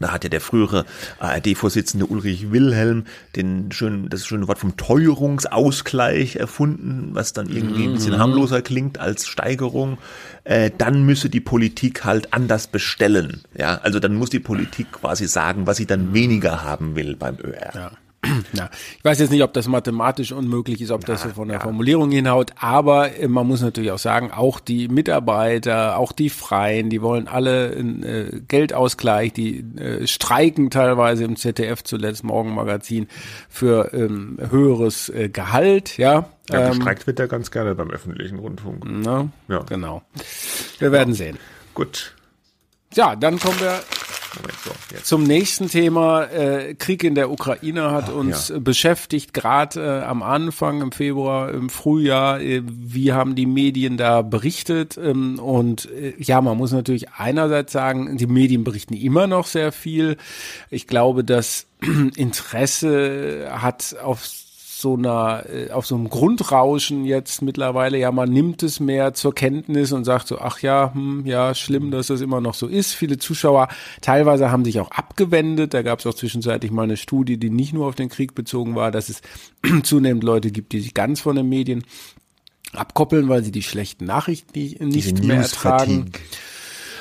[0.01, 0.87] da hat ja der frühere
[1.19, 3.05] ARD-Vorsitzende Ulrich Wilhelm
[3.37, 8.19] den schönen, das schöne Wort vom Teuerungsausgleich erfunden, was dann irgendwie ein bisschen mhm.
[8.19, 9.99] harmloser klingt als Steigerung.
[10.45, 13.43] Äh, dann müsse die Politik halt anders bestellen.
[13.57, 17.37] Ja, also dann muss die Politik quasi sagen, was sie dann weniger haben will beim
[17.39, 17.75] ÖR.
[17.75, 17.91] Ja.
[18.53, 21.59] Ja, ich weiß jetzt nicht, ob das mathematisch unmöglich ist, ob das so von der
[21.59, 21.63] ja.
[21.63, 26.91] Formulierung hinhaut, aber äh, man muss natürlich auch sagen, auch die Mitarbeiter, auch die Freien,
[26.91, 33.09] die wollen alle äh, Geldausgleich, die äh, streiken teilweise im ZDF zuletzt Morgenmagazin
[33.49, 36.29] für ähm, höheres äh, Gehalt, ja.
[36.51, 38.85] Ja, ähm, gestreikt wird ja ganz gerne beim öffentlichen Rundfunk.
[38.85, 39.61] Na, ja.
[39.69, 40.03] Genau.
[40.79, 41.39] Wir werden sehen.
[41.75, 42.15] Gut.
[42.95, 43.81] Ja, dann kommen wir
[44.37, 46.25] Moment, so, zum nächsten Thema.
[46.25, 48.59] Äh, Krieg in der Ukraine hat Ach, uns ja.
[48.59, 52.41] beschäftigt, gerade äh, am Anfang, im Februar, im Frühjahr.
[52.41, 54.99] Äh, wie haben die Medien da berichtet?
[54.99, 59.73] Ähm, und äh, ja, man muss natürlich einerseits sagen, die Medien berichten immer noch sehr
[59.73, 60.17] viel.
[60.71, 61.67] Ich glaube, das
[62.17, 64.25] Interesse hat auf
[64.81, 69.35] so einer, äh, auf so einem Grundrauschen jetzt mittlerweile, ja, man nimmt es mehr zur
[69.35, 72.95] Kenntnis und sagt so, ach ja, hm, ja, schlimm, dass das immer noch so ist.
[72.95, 73.69] Viele Zuschauer
[74.01, 75.75] teilweise haben sich auch abgewendet.
[75.75, 78.75] Da gab es auch zwischenzeitlich mal eine Studie, die nicht nur auf den Krieg bezogen
[78.75, 79.23] war, dass es
[79.83, 81.85] zunehmend Leute gibt, die sich ganz von den Medien
[82.73, 86.13] abkoppeln, weil sie die schlechten Nachrichten nicht, nicht mehr ertragen.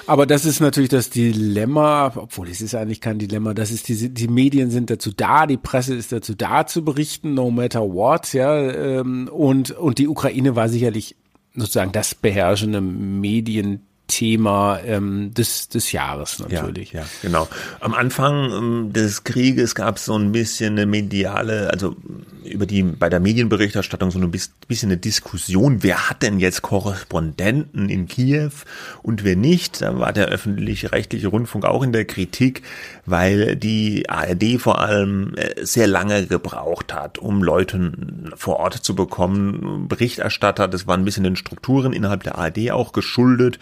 [0.10, 4.10] Aber das ist natürlich das Dilemma, obwohl es ist eigentlich kein Dilemma, das ist die,
[4.10, 8.34] die Medien sind dazu da, die Presse ist dazu da zu berichten, no matter what,
[8.34, 11.16] ja, ähm, und, und die Ukraine war sicherlich
[11.54, 13.82] sozusagen das beherrschende Medien
[14.20, 16.92] Thema ähm, des, des Jahres natürlich.
[16.92, 17.48] Ja, ja, genau.
[17.80, 21.96] Am Anfang ähm, des Krieges gab es so ein bisschen eine mediale, also
[22.44, 27.88] über die bei der Medienberichterstattung so ein bisschen eine Diskussion, wer hat denn jetzt Korrespondenten
[27.88, 28.52] in Kiew
[29.04, 29.82] und wer nicht.
[29.82, 32.64] Da war der öffentlich-rechtliche Rundfunk auch in der Kritik,
[33.06, 37.94] weil die ARD vor allem äh, sehr lange gebraucht hat, um Leute
[38.36, 39.88] vor Ort zu bekommen.
[39.88, 43.60] Berichterstatter, das war ein bisschen den Strukturen innerhalb der ARD auch geschuldet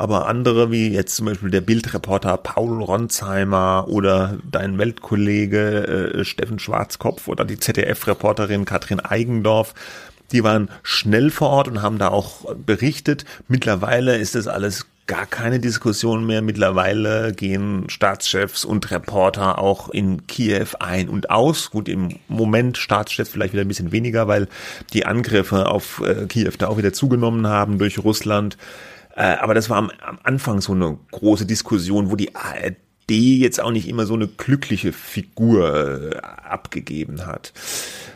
[0.00, 6.58] aber andere, wie jetzt zum Beispiel der Bildreporter Paul Ronsheimer oder dein Weltkollege äh, Steffen
[6.58, 9.74] Schwarzkopf oder die ZDF-Reporterin Katrin Eigendorf,
[10.32, 13.26] die waren schnell vor Ort und haben da auch berichtet.
[13.46, 16.40] Mittlerweile ist das alles gar keine Diskussion mehr.
[16.40, 21.70] Mittlerweile gehen Staatschefs und Reporter auch in Kiew ein und aus.
[21.70, 24.48] Gut, im Moment Staatschefs vielleicht wieder ein bisschen weniger, weil
[24.94, 28.56] die Angriffe auf äh, Kiew da auch wieder zugenommen haben durch Russland.
[29.20, 32.78] Äh, aber das war am, am Anfang so eine große Diskussion, wo die ARD
[33.10, 37.52] jetzt auch nicht immer so eine glückliche Figur äh, abgegeben hat.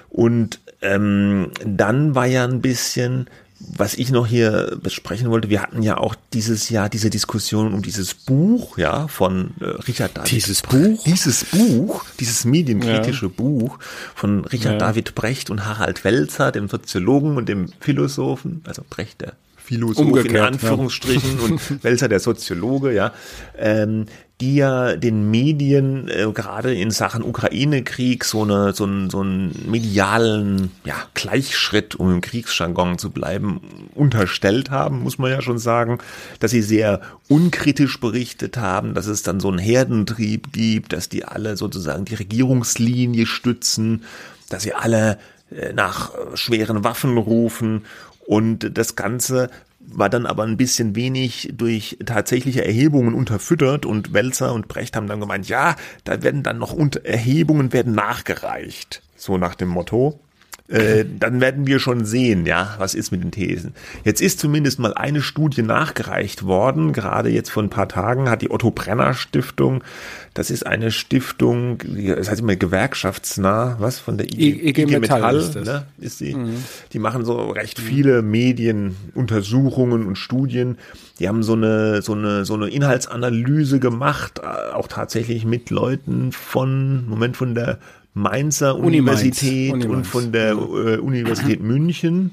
[0.08, 5.82] Und ähm, dann war ja ein bisschen, was ich noch hier besprechen wollte, wir hatten
[5.82, 10.30] ja auch dieses Jahr diese Diskussion um dieses Buch, ja, von äh, Richard David.
[10.30, 11.04] Dieses Buch?
[11.04, 13.32] Dieses Buch, dieses medienkritische ja.
[13.36, 13.78] Buch
[14.14, 14.88] von Richard ja.
[14.88, 20.34] David Brecht und Harald Welzer, dem Soziologen und dem Philosophen, also Brecht, der Philosoph Umgekehrt,
[20.34, 21.44] in Anführungsstrichen ja.
[21.44, 23.14] und Welser der Soziologe, ja,
[23.56, 24.04] ähm,
[24.42, 29.54] die ja den Medien äh, gerade in Sachen Ukraine-Krieg so eine so einen so einen
[29.70, 33.62] medialen ja, Gleichschritt, um im Kriegsjargon zu bleiben,
[33.94, 35.98] unterstellt haben, muss man ja schon sagen,
[36.40, 41.24] dass sie sehr unkritisch berichtet haben, dass es dann so einen Herdentrieb gibt, dass die
[41.24, 44.02] alle sozusagen die Regierungslinie stützen,
[44.50, 45.18] dass sie alle
[45.50, 47.86] äh, nach schweren Waffen rufen
[48.26, 49.50] und das Ganze
[49.86, 55.06] war dann aber ein bisschen wenig durch tatsächliche Erhebungen unterfüttert und Welzer und Brecht haben
[55.06, 59.02] dann gemeint, ja, da werden dann noch Erhebungen werden nachgereicht.
[59.16, 60.20] So nach dem Motto.
[60.68, 63.74] Äh, dann werden wir schon sehen, ja, was ist mit den Thesen.
[64.02, 68.40] Jetzt ist zumindest mal eine Studie nachgereicht worden, gerade jetzt vor ein paar Tagen hat
[68.40, 69.84] die Otto Brenner Stiftung,
[70.32, 75.36] das ist eine Stiftung, das heißt immer gewerkschaftsnah, was von der IG, IG, Metall, Metall
[75.36, 76.34] ist, ne, ist die.
[76.34, 76.64] Mhm.
[76.94, 80.78] Die machen so recht viele Medienuntersuchungen und Studien.
[81.18, 86.32] Die haben so eine so eine so eine Inhaltsanalyse gemacht, äh, auch tatsächlich mit Leuten
[86.32, 87.78] von Moment von der
[88.14, 89.86] Mainzer Uni Universität Mainz.
[89.86, 92.32] und von der äh, Universität München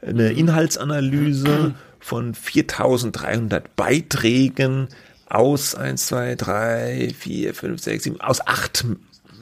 [0.00, 4.88] eine Inhaltsanalyse von 4300 Beiträgen
[5.28, 8.86] aus 1, 2, 3, 4, 5, 6, 7, aus acht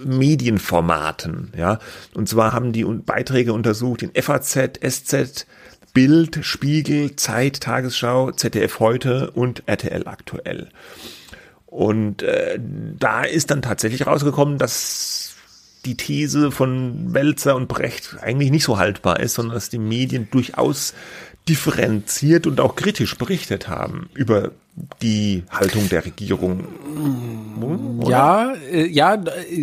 [0.02, 1.78] Medienformaten, ja.
[2.14, 5.46] Und zwar haben die Beiträge untersucht in FAZ, SZ,
[5.92, 10.68] Bild, Spiegel, Zeit, Tagesschau, ZDF heute und RTL aktuell.
[11.66, 12.58] Und äh,
[12.98, 15.33] da ist dann tatsächlich rausgekommen, dass
[15.84, 20.28] die These von Welzer und Brecht eigentlich nicht so haltbar ist, sondern dass die Medien
[20.30, 20.94] durchaus
[21.48, 24.52] differenziert und auch kritisch berichtet haben über
[25.02, 26.64] die Haltung der Regierung.
[28.00, 28.10] Oder?
[28.10, 29.16] Ja, äh, ja,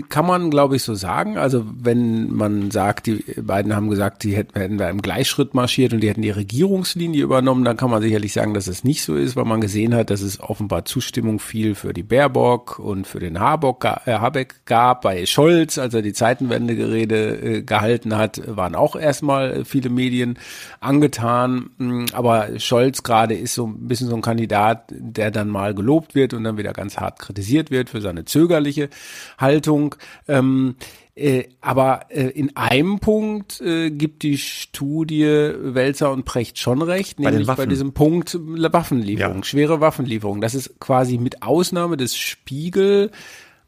[0.08, 1.38] kann man glaube ich so sagen.
[1.38, 5.93] Also wenn man sagt, die beiden haben gesagt, die hätten, hätten da im Gleichschritt marschiert
[5.93, 9.15] und die hätten die Regierungslinie übernommen, dann kann man sicherlich sagen, dass es nicht so
[9.15, 13.19] ist, weil man gesehen hat, dass es offenbar Zustimmung viel für die Baerbock und für
[13.19, 15.02] den Habeck, äh, Habeck gab.
[15.02, 20.39] Bei Scholz, als er die Zeitenwende-Gerede äh, gehalten hat, waren auch erstmal viele Medien
[20.80, 21.71] angetan.
[21.78, 26.15] Mm, aber Scholz gerade ist so ein bisschen so ein Kandidat, der dann mal gelobt
[26.15, 28.89] wird und dann wieder ganz hart kritisiert wird für seine zögerliche
[29.37, 29.95] Haltung.
[30.27, 30.75] Ähm,
[31.13, 37.19] äh, aber äh, in einem Punkt äh, gibt die Studie Welzer und Precht schon recht,
[37.19, 39.43] nämlich bei, bei diesem Punkt Waffenlieferung, ja.
[39.43, 40.39] schwere Waffenlieferung.
[40.39, 43.11] Das ist quasi mit Ausnahme des Spiegel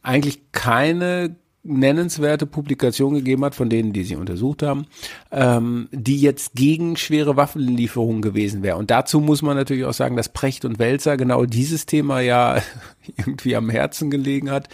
[0.01, 4.85] eigentlich keine nennenswerte Publikation gegeben hat, von denen, die sie untersucht haben,
[5.31, 8.75] ähm, die jetzt gegen schwere Waffenlieferungen gewesen wäre.
[8.75, 12.61] Und dazu muss man natürlich auch sagen, dass Precht und Welzer genau dieses Thema ja
[13.17, 14.67] irgendwie am Herzen gelegen hat,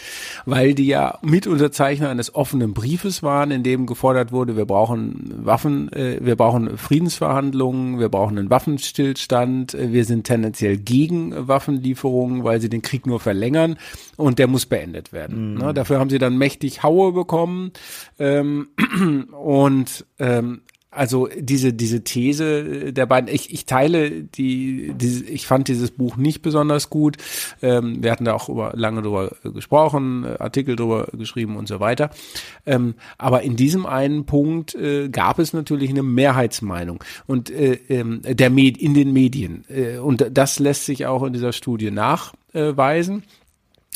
[0.46, 5.94] weil die ja Mitunterzeichner eines offenen Briefes waren, in dem gefordert wurde, wir brauchen Waffen,
[5.94, 12.60] äh, wir brauchen Friedensverhandlungen, wir brauchen einen Waffenstillstand, äh, wir sind tendenziell gegen Waffenlieferungen, weil
[12.62, 13.78] sie den Krieg nur verlängern
[14.18, 15.54] und der muss beendet werden.
[15.54, 15.60] Mhm.
[15.60, 17.72] Ne, dafür haben sie dann mächtig Haue bekommen
[18.18, 18.70] ähm,
[19.32, 20.62] und ähm,
[20.92, 26.18] also diese diese These der beiden, ich, ich teile die, diese, ich fand dieses Buch
[26.18, 27.18] nicht besonders gut.
[27.62, 32.10] Ähm, wir hatten da auch über, lange drüber gesprochen, Artikel drüber geschrieben und so weiter.
[32.66, 38.22] Ähm, aber in diesem einen Punkt äh, gab es natürlich eine Mehrheitsmeinung und äh, ähm,
[38.24, 43.24] der Med in den Medien äh, und das lässt sich auch in dieser Studie nachweisen.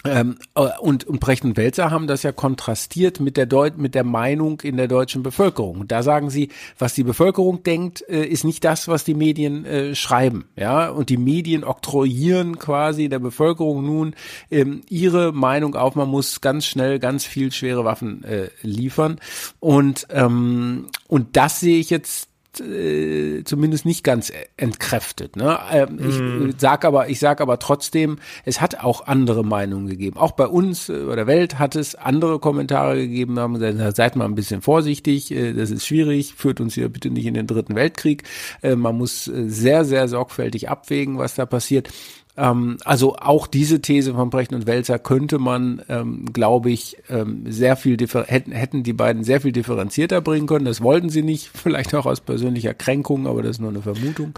[0.05, 3.95] Ähm, äh, und, und Brecht und Welzer haben das ja kontrastiert mit der Deut mit
[3.95, 5.87] der Meinung in der deutschen Bevölkerung.
[5.87, 9.95] Da sagen sie, was die Bevölkerung denkt, äh, ist nicht das, was die Medien äh,
[9.95, 10.45] schreiben.
[10.57, 14.15] Ja, und die Medien oktroyieren quasi der Bevölkerung nun
[14.51, 19.19] ähm, ihre Meinung auf, man muss ganz schnell ganz viel schwere Waffen äh, liefern.
[19.59, 25.35] Und ähm, und das sehe ich jetzt äh, zumindest nicht ganz entkräftet.
[25.35, 25.57] Ne?
[25.71, 26.49] Ähm, mm.
[26.49, 30.17] Ich sag aber, ich sag aber trotzdem, es hat auch andere Meinungen gegeben.
[30.17, 34.15] Auch bei uns äh, bei der Welt hat es andere Kommentare gegeben, haben gesagt, seid
[34.15, 37.47] mal ein bisschen vorsichtig, äh, das ist schwierig, führt uns hier bitte nicht in den
[37.47, 38.23] dritten Weltkrieg.
[38.61, 41.89] Äh, man muss äh, sehr, sehr sorgfältig abwägen, was da passiert.
[42.35, 47.43] Ähm, also auch diese These von Brecht und Welzer könnte man, ähm, glaube ich, ähm,
[47.47, 50.65] sehr viel hätten, hätten die beiden sehr viel differenzierter bringen können.
[50.65, 54.33] Das wollten sie nicht, vielleicht auch aus persönlicher Kränkung, aber das ist nur eine Vermutung.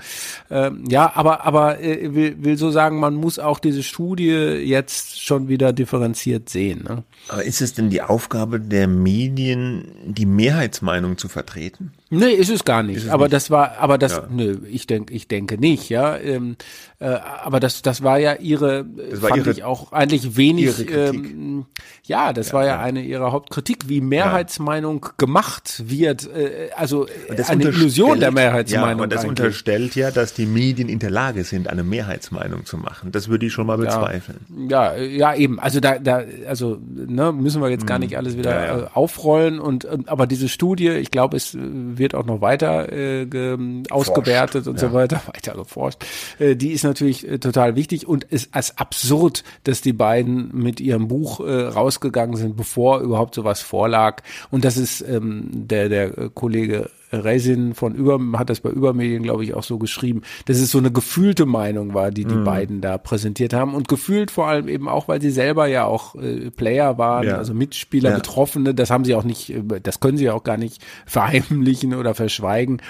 [0.50, 5.24] Ähm, ja, aber aber äh, will, will so sagen, man muss auch diese Studie jetzt
[5.24, 6.84] schon wieder differenziert sehen.
[6.84, 7.04] Ne?
[7.30, 11.94] Aber ist es denn die Aufgabe der Medien, die Mehrheitsmeinung zu vertreten?
[12.20, 12.98] Nee, ist es gar nicht.
[12.98, 13.34] Es aber nicht.
[13.34, 14.28] das war, aber das, ja.
[14.30, 16.18] nö, ich denke, ich denke nicht, ja.
[16.18, 16.56] Ähm,
[17.00, 17.08] äh,
[17.44, 21.66] aber das, das war ja ihre, das war fand ihre, ich auch eigentlich wenig, ähm,
[22.04, 27.08] ja, das ja, war ja, ja, eine ihrer Hauptkritik, wie Mehrheitsmeinung gemacht wird, äh, also
[27.48, 29.00] eine Illusion der Mehrheitsmeinung.
[29.00, 29.30] Ja, und das eigentlich.
[29.30, 33.12] unterstellt ja, dass die Medien in der Lage sind, eine Mehrheitsmeinung zu machen.
[33.12, 34.40] Das würde ich schon mal bezweifeln.
[34.70, 35.60] Ja, ja, eben.
[35.60, 38.06] Also da, da, also ne, müssen wir jetzt gar hm.
[38.06, 42.42] nicht alles wieder äh, aufrollen und, aber diese Studie, ich glaube, es wird auch noch
[42.42, 43.58] weiter äh, ge,
[43.90, 44.88] ausgewertet und ja.
[44.88, 46.06] so weiter, weiter geforscht.
[46.40, 50.80] Äh, die ist natürlich äh, total wichtig und ist als absurd, dass die beiden mit
[50.80, 54.22] ihrem Buch äh, rausgegangen sind, bevor überhaupt sowas vorlag.
[54.52, 56.90] Und das ist ähm, der, der Kollege
[57.24, 60.78] Resin von Über hat das bei Übermedien, glaube ich, auch so geschrieben, dass es so
[60.78, 62.44] eine gefühlte Meinung war, die die mm.
[62.44, 66.16] beiden da präsentiert haben und gefühlt vor allem eben auch, weil sie selber ja auch
[66.16, 67.38] äh, Player waren, ja.
[67.38, 68.16] also Mitspieler, ja.
[68.16, 72.16] Betroffene, das haben sie auch nicht, äh, das können sie auch gar nicht verheimlichen oder
[72.16, 72.82] verschweigen,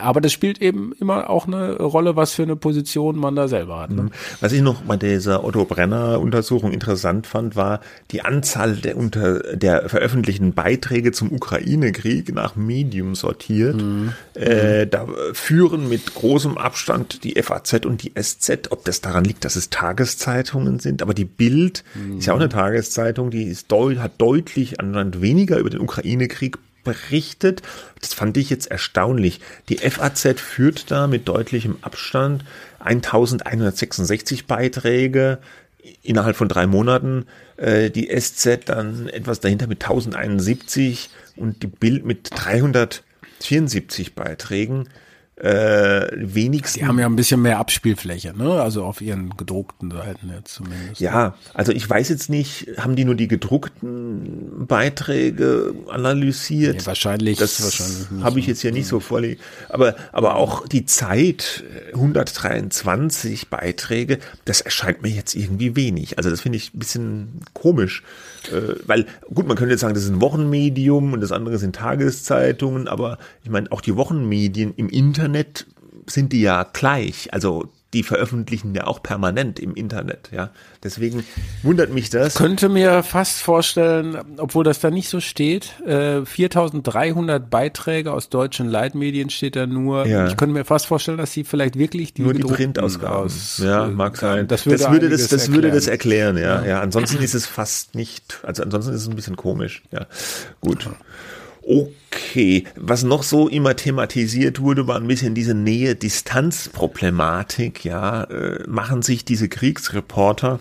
[0.00, 3.80] aber das spielt eben immer auch eine Rolle, was für eine Position man da selber
[3.80, 3.90] hat.
[3.90, 4.04] Ne?
[4.04, 4.10] Mhm.
[4.40, 9.56] Was ich noch bei dieser Otto Brenner Untersuchung interessant fand, war die Anzahl der unter
[9.56, 13.73] der veröffentlichten Beiträge zum Ukraine-Krieg nach Medium sortiert.
[13.76, 14.12] Mhm.
[14.34, 18.70] Äh, da führen mit großem Abstand die FAZ und die SZ.
[18.70, 22.18] Ob das daran liegt, dass es Tageszeitungen sind, aber die Bild mhm.
[22.18, 26.58] ist ja auch eine Tageszeitung, die ist deut hat deutlich anscheinend weniger über den Ukraine-Krieg
[26.84, 27.62] berichtet.
[28.00, 29.40] Das fand ich jetzt erstaunlich.
[29.68, 32.44] Die FAZ führt da mit deutlichem Abstand
[32.78, 35.38] 1166 Beiträge
[36.02, 37.26] innerhalb von drei Monaten.
[37.56, 42.30] Äh, die SZ dann etwas dahinter mit 1071 und die Bild mit
[43.44, 44.88] 374 Beiträgen
[45.36, 46.78] äh, wenigsten.
[46.78, 48.62] Die haben ja ein bisschen mehr Abspielfläche, ne?
[48.62, 51.00] Also auf ihren gedruckten Seiten jetzt zumindest.
[51.00, 56.76] Ja, also ich weiß jetzt nicht, haben die nur die gedruckten Beiträge analysiert?
[56.76, 57.38] Nee, wahrscheinlich.
[57.38, 59.40] Das wahrscheinlich habe ich jetzt hier nicht so vorliegen.
[59.68, 66.16] Aber, aber auch die Zeit, 123 Beiträge, das erscheint mir jetzt irgendwie wenig.
[66.16, 68.04] Also das finde ich ein bisschen komisch.
[68.52, 71.74] Äh, weil, gut, man könnte jetzt sagen, das ist ein Wochenmedium und das andere sind
[71.74, 75.23] Tageszeitungen, aber ich meine, auch die Wochenmedien im Internet
[76.06, 77.32] sind die ja gleich.
[77.32, 80.50] Also die veröffentlichen ja auch permanent im Internet, ja.
[80.82, 81.24] Deswegen
[81.62, 82.34] wundert mich das.
[82.34, 88.28] Ich könnte mir fast vorstellen, obwohl das da nicht so steht, äh, 4300 Beiträge aus
[88.28, 90.06] deutschen Leitmedien steht da nur.
[90.06, 90.26] Ja.
[90.26, 93.24] Ich könnte mir fast vorstellen, dass sie vielleicht wirklich die nur die Printausgaben.
[93.26, 94.48] Aus, ja, mag sein.
[94.48, 96.62] Das würde das, würde das, das würde das erklären, ja.
[96.62, 100.06] Ja, ja ansonsten ist es fast nicht, also ansonsten ist es ein bisschen komisch, ja.
[100.60, 100.88] Gut.
[101.66, 107.84] Okay, was noch so immer thematisiert wurde, war ein bisschen diese Nähe-Distanz-Problematik.
[107.84, 110.60] Ja, äh, machen sich diese Kriegsreporter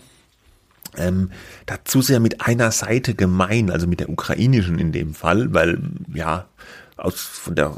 [0.97, 1.31] ähm,
[1.65, 5.79] dazu sehr mit einer Seite gemein, also mit der ukrainischen in dem Fall, weil
[6.13, 6.45] ja
[6.95, 7.73] aus von der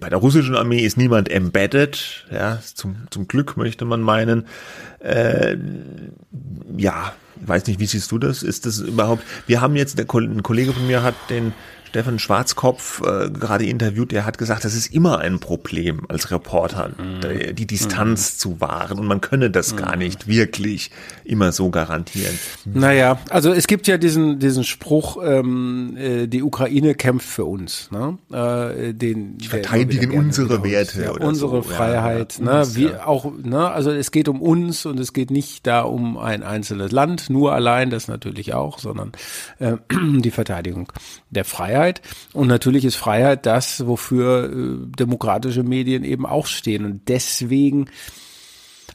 [0.00, 4.46] bei der russischen Armee ist niemand embedded, ja zum zum Glück möchte man meinen.
[4.98, 5.56] Äh,
[6.76, 8.42] ja, weiß nicht, wie siehst du das?
[8.42, 9.22] Ist das überhaupt?
[9.46, 11.52] Wir haben jetzt der ein Kollege von mir hat den
[11.90, 16.90] Stefan Schwarzkopf äh, gerade interviewt, der hat gesagt, das ist immer ein Problem als Reporter,
[16.90, 17.54] mhm.
[17.56, 18.38] die Distanz mhm.
[18.38, 19.78] zu wahren und man könne das mhm.
[19.78, 20.92] gar nicht wirklich
[21.24, 22.38] immer so garantieren.
[22.64, 27.90] Naja, also es gibt ja diesen, diesen Spruch, ähm, äh, die Ukraine kämpft für uns.
[27.90, 28.18] Ne?
[28.32, 31.02] Äh, den, die verteidigen unsere Werte.
[31.02, 31.62] Ja, unsere so.
[31.62, 32.38] Freiheit.
[32.38, 32.60] Ja, ne?
[32.60, 33.04] Uns, Wie ja.
[33.04, 33.68] auch, ne?
[33.68, 37.52] Also es geht um uns und es geht nicht da um ein einzelnes Land, nur
[37.52, 39.10] allein, das natürlich auch, sondern
[39.58, 39.72] äh,
[40.20, 40.92] die Verteidigung
[41.30, 41.79] der Freiheit.
[41.80, 42.02] Freiheit.
[42.32, 46.84] Und natürlich ist Freiheit das, wofür äh, demokratische Medien eben auch stehen.
[46.84, 47.86] Und deswegen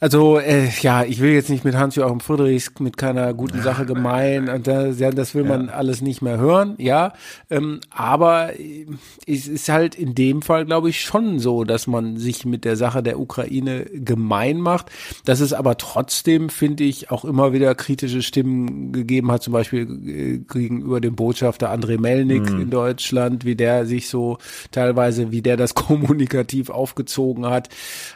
[0.00, 4.48] also äh, ja, ich will jetzt nicht mit Hans-Joachim Friedrichs mit keiner guten Sache gemein
[4.48, 5.72] und da, ja, das will man ja.
[5.72, 7.12] alles nicht mehr hören, ja.
[7.50, 8.86] Ähm, aber äh,
[9.26, 12.76] es ist halt in dem Fall, glaube ich, schon so, dass man sich mit der
[12.76, 14.90] Sache der Ukraine gemein macht.
[15.24, 19.82] Dass es aber trotzdem, finde ich, auch immer wieder kritische Stimmen gegeben hat, zum Beispiel
[19.82, 22.62] äh, gegenüber dem Botschafter André Melnik mhm.
[22.62, 24.38] in Deutschland, wie der sich so
[24.70, 27.68] teilweise, wie der das kommunikativ aufgezogen hat.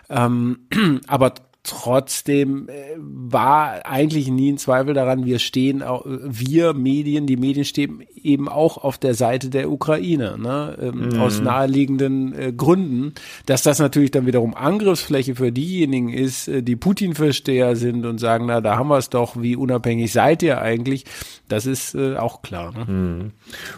[0.09, 0.59] Ähm,
[1.07, 7.67] aber Trotzdem äh, war eigentlich nie ein Zweifel daran, wir stehen, wir Medien, die Medien
[7.67, 10.77] stehen eben auch auf der Seite der Ukraine, ne?
[10.81, 11.21] Ähm, mhm.
[11.21, 13.13] aus naheliegenden äh, Gründen.
[13.45, 18.47] Dass das natürlich dann wiederum Angriffsfläche für diejenigen ist, äh, die Putin-Versteher sind und sagen,
[18.47, 21.05] na, da haben wir es doch, wie unabhängig seid ihr eigentlich,
[21.49, 22.73] das ist äh, auch klar.
[22.73, 22.85] Ne?
[22.87, 23.31] Mhm.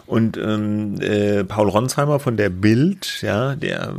[0.07, 3.93] Und ähm, äh, Paul Ronsheimer von der Bild, ja, der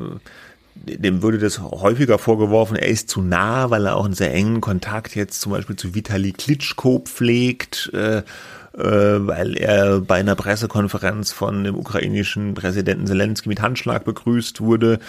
[0.83, 4.61] dem würde das häufiger vorgeworfen, er ist zu nah, weil er auch einen sehr engen
[4.61, 8.23] Kontakt jetzt zum Beispiel zu Vitali Klitschko pflegt, äh, äh,
[8.73, 14.99] weil er bei einer Pressekonferenz von dem ukrainischen Präsidenten Zelensky mit Handschlag begrüßt wurde.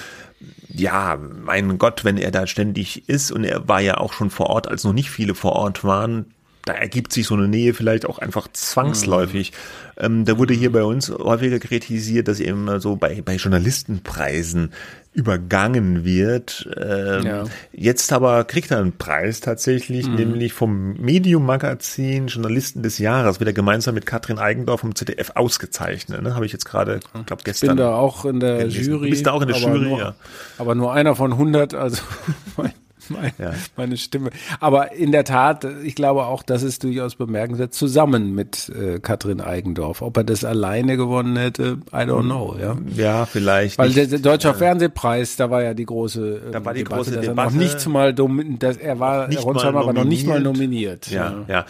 [0.69, 4.51] Ja, mein Gott, wenn er da ständig ist und er war ja auch schon vor
[4.51, 6.27] Ort, als noch nicht viele vor Ort waren,
[6.65, 9.53] da ergibt sich so eine Nähe vielleicht auch einfach zwangsläufig.
[9.53, 10.05] Mhm.
[10.05, 14.73] Ähm, da wurde hier bei uns häufiger kritisiert, dass eben so bei, bei Journalistenpreisen
[15.13, 16.69] übergangen wird.
[16.77, 17.45] Ähm, ja.
[17.73, 20.15] Jetzt aber kriegt er einen Preis tatsächlich, mhm.
[20.17, 26.23] nämlich vom Medium Magazin Journalisten des Jahres, wieder gemeinsam mit Katrin Eigendorf vom ZDF ausgezeichnet.
[26.23, 26.35] Ne?
[26.35, 27.71] Habe ich jetzt gerade, glaube gestern.
[27.71, 28.93] Ich bin da auch in der gelesen.
[28.93, 29.05] Jury.
[29.05, 30.15] Du bist da auch in der Jury, nur, ja.
[30.59, 32.03] Aber nur einer von 100, also
[33.11, 33.53] meine, ja.
[33.77, 34.31] meine Stimme.
[34.61, 39.41] Aber in der Tat, ich glaube auch, das ist durchaus bemerkenswert, zusammen mit äh, Katrin
[39.41, 40.03] Eigendorf.
[40.03, 42.57] Ob er das alleine gewonnen hätte, I don't know.
[42.61, 43.79] Ja, ja vielleicht.
[43.79, 46.85] Weil der, der Deutscher äh, Fernsehpreis, da war ja die große äh, da war die
[46.85, 47.31] Debatte, große Debatte.
[47.31, 48.15] Er noch nicht mal,
[48.59, 51.11] dass er war, nicht Ronsheimer war noch nicht mal nominiert.
[51.11, 51.67] Ja, ja.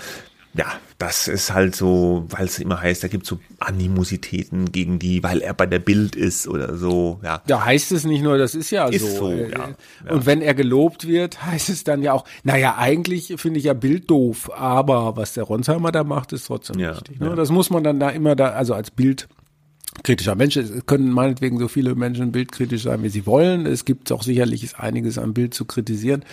[0.55, 0.67] Ja
[0.99, 5.41] das ist halt so, weil es immer heißt, da gibt so Animositäten gegen die, weil
[5.41, 7.43] er bei der Bild ist oder so, ja.
[7.47, 9.27] Da heißt es nicht nur, das ist ja ist so.
[9.27, 9.69] so äh, ja,
[10.07, 10.13] ja.
[10.13, 13.75] Und wenn er gelobt wird, heißt es dann ja auch, naja, eigentlich finde ich ja
[13.75, 17.21] Bild doof, aber was der Ronsheimer da macht, ist trotzdem ja, richtig.
[17.21, 17.35] Ne?
[17.35, 19.29] Das muss man dann da immer da, also als Bild
[20.03, 20.57] kritischer Mensch.
[20.57, 23.67] Es können meinetwegen so viele Menschen bildkritisch sein, wie sie wollen.
[23.67, 26.25] Es gibt auch sicherlich einiges am Bild zu kritisieren.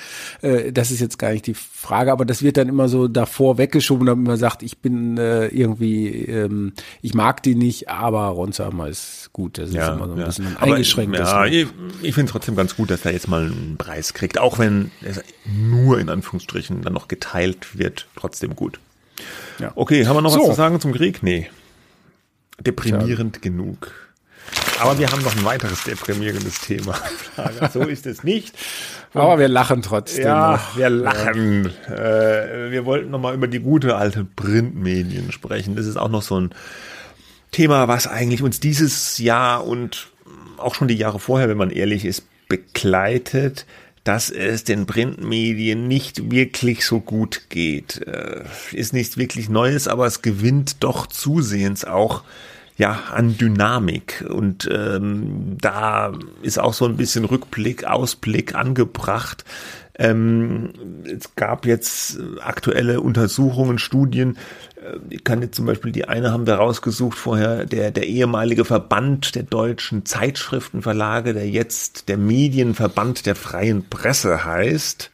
[0.42, 3.58] Äh, das ist jetzt gar nicht die Frage, aber das wird dann immer so davor
[3.58, 8.88] weggeschoben, damit man sagt, ich bin äh, irgendwie, ähm, ich mag die nicht, aber Ronsheimer
[8.88, 9.58] ist gut.
[9.58, 10.26] Das ist ja, immer so ein ja.
[10.26, 11.30] bisschen ein eingeschränktes.
[11.30, 11.68] Ja, ich,
[12.02, 14.92] ich finde es trotzdem ganz gut, dass er jetzt mal einen Preis kriegt, auch wenn
[15.02, 18.08] es nur in Anführungsstrichen dann noch geteilt wird.
[18.16, 18.80] Trotzdem gut.
[19.60, 19.72] Ja.
[19.76, 20.40] Okay, haben wir noch so.
[20.40, 21.22] was zu sagen zum Krieg?
[21.22, 21.50] Nee
[22.64, 23.42] deprimierend ja.
[23.42, 23.92] genug.
[24.80, 26.96] Aber wir haben noch ein weiteres deprimierendes Thema.
[27.74, 28.56] so ist es nicht.
[29.14, 30.26] Und Aber wir lachen trotzdem.
[30.26, 31.68] Ja, wir lachen.
[31.88, 35.76] Äh, wir wollten noch mal über die gute alte Printmedien sprechen.
[35.76, 36.52] Das ist auch noch so ein
[37.52, 40.10] Thema, was eigentlich uns dieses Jahr und
[40.58, 43.66] auch schon die Jahre vorher, wenn man ehrlich ist, begleitet
[44.04, 48.02] dass es den Printmedien nicht wirklich so gut geht.
[48.08, 52.24] Äh, ist nichts wirklich Neues, aber es gewinnt doch zusehends auch
[52.78, 59.46] ja an Dynamik und ähm, da ist auch so ein bisschen Rückblick, Ausblick angebracht.
[60.02, 60.74] Ähm,
[61.06, 64.38] es gab jetzt aktuelle Untersuchungen, Studien.
[64.78, 68.66] Äh, ich kann jetzt zum Beispiel die eine haben wir rausgesucht vorher, der, der ehemalige
[68.66, 75.12] Verband der deutschen Zeitschriftenverlage, der jetzt der Medienverband der freien Presse heißt.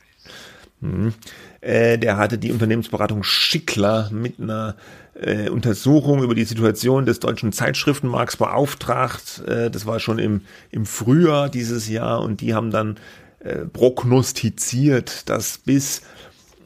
[0.82, 1.14] Hm.
[1.60, 4.78] Äh, der hatte die Unternehmensberatung Schickler mit einer
[5.20, 9.44] äh, Untersuchung über die Situation des deutschen Zeitschriftenmarkts beauftragt.
[9.46, 12.96] Äh, das war schon im, im Frühjahr dieses Jahr und die haben dann
[13.40, 16.02] äh, prognostiziert, dass bis,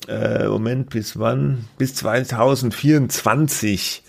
[0.07, 1.65] äh, Moment, bis wann?
[1.77, 4.03] Bis 2024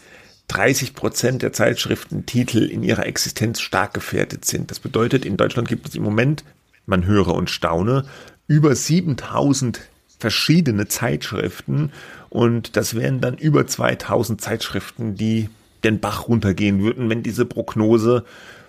[0.48, 4.70] 30 Prozent der Zeitschriftentitel in ihrer Existenz stark gefährdet sind.
[4.70, 6.44] Das bedeutet, in Deutschland gibt es im Moment,
[6.84, 8.04] man höre und staune,
[8.48, 9.80] über 7000
[10.18, 11.90] verschiedene Zeitschriften
[12.28, 15.48] und das wären dann über 2000 Zeitschriften, die
[15.84, 18.24] den Bach runtergehen würden, wenn diese Prognose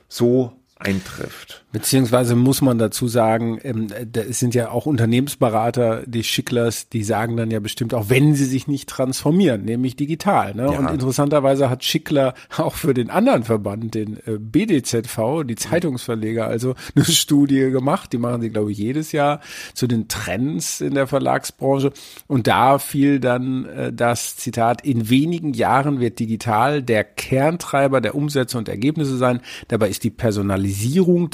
[0.08, 0.54] so
[0.84, 1.64] eintrifft.
[1.74, 7.36] Beziehungsweise muss man dazu sagen, ähm, es sind ja auch Unternehmensberater, die Schicklers, die sagen
[7.36, 10.54] dann ja bestimmt auch, wenn sie sich nicht transformieren, nämlich digital.
[10.54, 10.72] Ne?
[10.72, 10.78] Ja.
[10.78, 16.76] Und interessanterweise hat Schickler auch für den anderen Verband, den äh, BDZV, die Zeitungsverleger, also
[16.96, 18.14] eine Studie gemacht.
[18.14, 19.40] Die machen sie, glaube ich, jedes Jahr
[19.74, 21.92] zu den Trends in der Verlagsbranche.
[22.28, 28.14] Und da fiel dann äh, das Zitat, in wenigen Jahren wird digital der Kerntreiber der
[28.14, 29.40] Umsätze und Ergebnisse sein.
[29.70, 30.73] Dabei ist die Personalisierung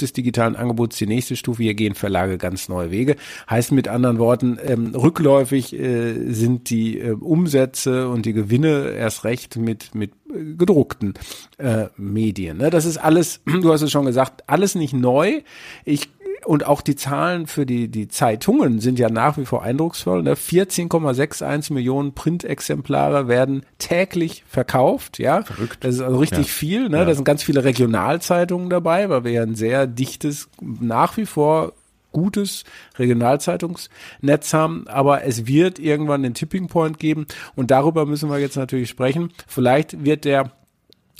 [0.00, 1.62] des Digitalen digitalen Angebots die nächste Stufe.
[1.62, 3.16] Hier gehen Verlage ganz neue Wege.
[3.48, 9.24] Heißt mit anderen Worten, ähm, rückläufig äh, sind die äh, Umsätze und die Gewinne erst
[9.24, 11.14] recht mit, mit äh, gedruckten
[11.58, 12.58] äh, Medien.
[12.58, 12.70] Ne?
[12.70, 15.42] Das ist alles, du hast es schon gesagt, alles nicht neu.
[15.84, 16.08] Ich
[16.44, 20.22] und auch die Zahlen für die, die Zeitungen sind ja nach wie vor eindrucksvoll.
[20.22, 20.34] Ne?
[20.34, 25.18] 14,61 Millionen Printexemplare werden täglich verkauft.
[25.18, 25.84] Ja, Verrückt.
[25.84, 26.52] Das ist also richtig ja.
[26.52, 26.88] viel.
[26.88, 26.98] Ne?
[26.98, 27.04] Ja.
[27.04, 31.72] Da sind ganz viele Regionalzeitungen dabei, weil wir ja ein sehr dichtes, nach wie vor
[32.12, 32.64] gutes
[32.98, 38.56] Regionalzeitungsnetz haben, aber es wird irgendwann den Tipping Point geben und darüber müssen wir jetzt
[38.56, 39.32] natürlich sprechen.
[39.46, 40.50] Vielleicht wird der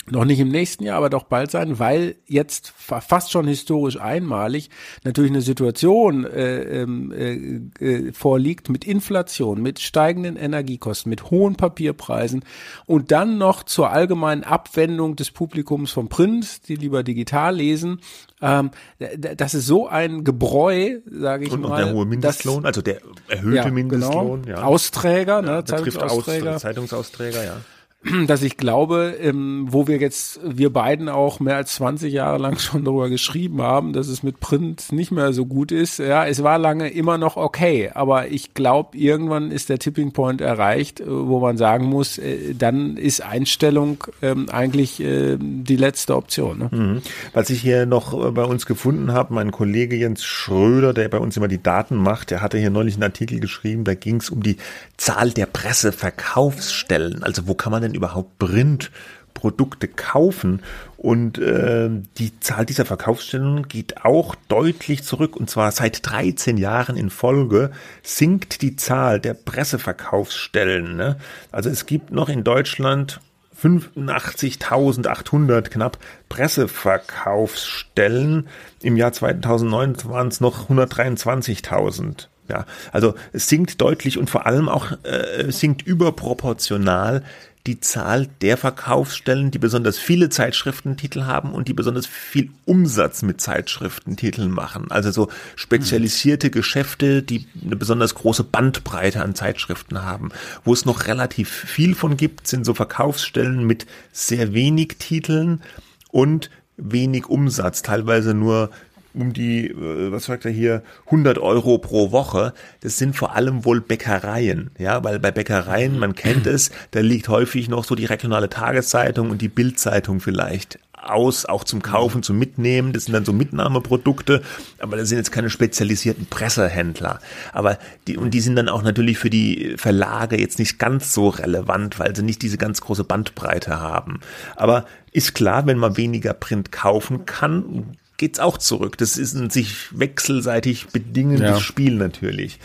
[0.09, 4.69] noch nicht im nächsten Jahr, aber doch bald sein, weil jetzt fast schon historisch einmalig
[5.03, 11.55] natürlich eine Situation äh, ähm, äh, äh, vorliegt mit Inflation, mit steigenden Energiekosten, mit hohen
[11.55, 12.43] Papierpreisen
[12.87, 18.01] und dann noch zur allgemeinen Abwendung des Publikums vom Print, die lieber digital lesen.
[18.41, 18.71] Ähm,
[19.19, 21.69] das ist so ein Gebräu, sage ich und mal.
[21.69, 23.75] Und der hohe Mindestlohn, also der erhöhte ja, genau.
[23.75, 24.41] Mindestlohn.
[24.41, 24.57] Genau.
[24.57, 24.63] Ja.
[24.63, 26.55] Austräger, ne, ja, Zeitungsausträger.
[26.55, 27.57] Aus, Zeitungsausträger, ja
[28.27, 32.57] dass ich glaube, ähm, wo wir jetzt, wir beiden auch mehr als 20 Jahre lang
[32.59, 35.99] schon darüber geschrieben haben, dass es mit Print nicht mehr so gut ist.
[35.99, 40.41] Ja, es war lange immer noch okay, aber ich glaube, irgendwann ist der Tipping Point
[40.41, 46.15] erreicht, äh, wo man sagen muss, äh, dann ist Einstellung ähm, eigentlich äh, die letzte
[46.15, 46.57] Option.
[46.57, 46.69] Ne?
[46.71, 47.01] Mhm.
[47.33, 51.19] Was ich hier noch äh, bei uns gefunden habe, mein Kollege Jens Schröder, der bei
[51.19, 54.31] uns immer die Daten macht, der hatte hier neulich einen Artikel geschrieben, da ging es
[54.31, 54.57] um die
[54.97, 57.21] Zahl der Presseverkaufsstellen.
[57.21, 58.91] Also wo kann man denn denn überhaupt Print
[59.33, 60.61] Produkte kaufen
[60.97, 66.97] und äh, die Zahl dieser Verkaufsstellen geht auch deutlich zurück und zwar seit 13 Jahren
[66.97, 67.71] in Folge
[68.03, 70.95] sinkt die Zahl der Presseverkaufsstellen.
[70.95, 71.17] Ne?
[71.51, 73.19] Also es gibt noch in Deutschland
[73.61, 75.97] 85.800 knapp
[76.29, 78.47] Presseverkaufsstellen.
[78.81, 82.27] Im Jahr 2009 waren es noch 123.000.
[82.49, 87.23] Ja, also es sinkt deutlich und vor allem auch äh, sinkt überproportional
[87.67, 93.39] die Zahl der Verkaufsstellen, die besonders viele Zeitschriftentitel haben und die besonders viel Umsatz mit
[93.39, 94.89] Zeitschriftentiteln machen.
[94.89, 96.51] Also so spezialisierte mhm.
[96.51, 100.29] Geschäfte, die eine besonders große Bandbreite an Zeitschriften haben.
[100.63, 105.61] Wo es noch relativ viel von gibt, sind so Verkaufsstellen mit sehr wenig Titeln
[106.09, 108.71] und wenig Umsatz, teilweise nur
[109.13, 112.53] um die, äh, was sagt er hier, 100 Euro pro Woche.
[112.81, 117.27] Das sind vor allem wohl Bäckereien, ja, weil bei Bäckereien, man kennt es, da liegt
[117.27, 122.37] häufig noch so die regionale Tageszeitung und die Bildzeitung vielleicht aus, auch zum Kaufen, zum
[122.37, 122.93] Mitnehmen.
[122.93, 124.41] Das sind dann so Mitnahmeprodukte,
[124.79, 127.19] aber das sind jetzt keine spezialisierten Pressehändler.
[127.53, 131.29] Aber die, und die sind dann auch natürlich für die Verlage jetzt nicht ganz so
[131.29, 134.19] relevant, weil sie nicht diese ganz große Bandbreite haben.
[134.55, 138.99] Aber ist klar, wenn man weniger Print kaufen kann, geht's auch zurück.
[138.99, 141.59] Das ist ein sich wechselseitig bedingendes ja.
[141.59, 142.59] Spiel natürlich.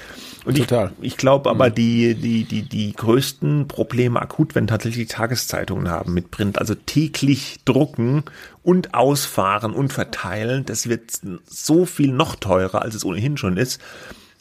[0.44, 0.92] Und Total.
[1.00, 1.74] ich, ich glaube aber, mhm.
[1.74, 7.56] die, die, die, die größten Probleme akut, wenn tatsächlich Tageszeitungen haben mit Print, also täglich
[7.64, 8.24] drucken
[8.62, 13.80] und ausfahren und verteilen, das wird so viel noch teurer, als es ohnehin schon ist.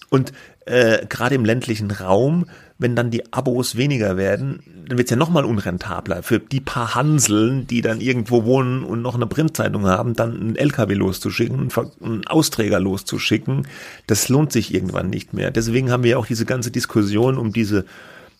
[0.09, 0.34] Und
[0.66, 2.47] äh, gerade im ländlichen Raum,
[2.78, 6.23] wenn dann die Abos weniger werden, dann wird's ja nochmal unrentabler.
[6.23, 10.55] Für die paar Hanseln, die dann irgendwo wohnen und noch eine Printzeitung haben, dann einen
[10.55, 11.69] LKW loszuschicken,
[12.03, 13.67] einen Austräger loszuschicken,
[14.07, 15.51] das lohnt sich irgendwann nicht mehr.
[15.51, 17.86] Deswegen haben wir auch diese ganze Diskussion um diese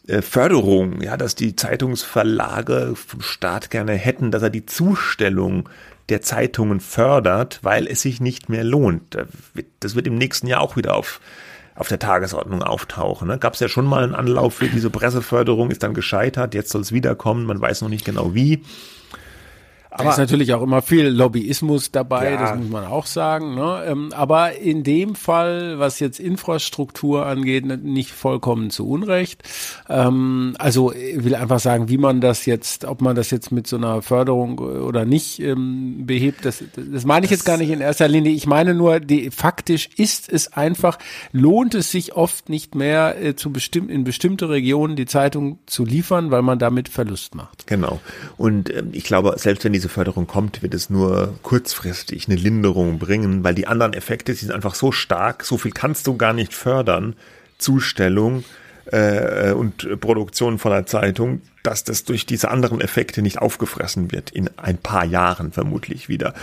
[0.08, 5.70] äh, Förderung, ja, dass die Zeitungsverlage vom Staat gerne hätten, dass er die Zustellung
[6.10, 9.18] der Zeitungen fördert, weil es sich nicht mehr lohnt.
[9.80, 11.20] Das wird im nächsten Jahr auch wieder auf
[11.76, 13.28] auf der Tagesordnung auftauchen.
[13.28, 13.38] Ne?
[13.38, 16.82] Gab es ja schon mal einen Anlauf für diese Presseförderung, ist dann gescheitert, jetzt soll
[16.82, 18.64] es wiederkommen, man weiß noch nicht genau wie.
[19.96, 22.38] Aber da ist natürlich auch immer viel Lobbyismus dabei, ja.
[22.38, 23.56] das muss man auch sagen.
[23.56, 23.84] Ne?
[23.88, 29.44] Ähm, aber in dem Fall, was jetzt Infrastruktur angeht, nicht vollkommen zu Unrecht.
[29.88, 33.68] Ähm, also ich will einfach sagen, wie man das jetzt, ob man das jetzt mit
[33.68, 37.80] so einer Förderung oder nicht ähm, behebt, das, das meine ich jetzt gar nicht in
[37.80, 38.34] erster Linie.
[38.34, 41.00] Ich meine nur, die, faktisch ist es einfach,
[41.32, 45.86] lohnt es sich oft nicht mehr äh, zu bestimmt, in bestimmte Regionen die Zeitung zu
[45.86, 47.66] liefern, weil man damit Verlust macht.
[47.68, 48.02] Genau.
[48.36, 52.98] Und ich glaube, selbst wenn diese diese Förderung kommt, wird es nur kurzfristig eine Linderung
[52.98, 56.56] bringen, weil die anderen Effekte sind einfach so stark, so viel kannst du gar nicht
[56.56, 57.16] fördern,
[57.60, 58.44] Zustellung
[58.88, 64.32] äh, und Produktion von der Zeitung, dass das durch diese anderen Effekte nicht aufgefressen wird,
[64.32, 66.34] in ein paar Jahren vermutlich wieder.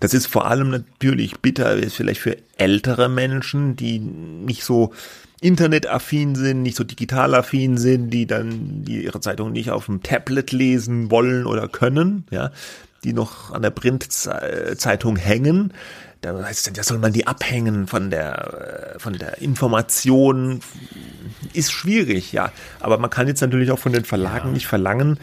[0.00, 4.94] Das ist vor allem natürlich bitter, ist vielleicht für ältere Menschen, die nicht so
[5.40, 10.52] internetaffin sind, nicht so digitalaffin sind, die dann die ihre Zeitung nicht auf dem Tablet
[10.52, 12.50] lesen wollen oder können, ja,
[13.04, 15.72] die noch an der Printzeitung hängen.
[16.22, 20.60] Da heißt es dann, ja, soll man die abhängen von der, äh, von der Information?
[21.52, 22.50] Ist schwierig, ja.
[22.80, 24.54] Aber man kann jetzt natürlich auch von den Verlagen ja.
[24.54, 25.18] nicht verlangen,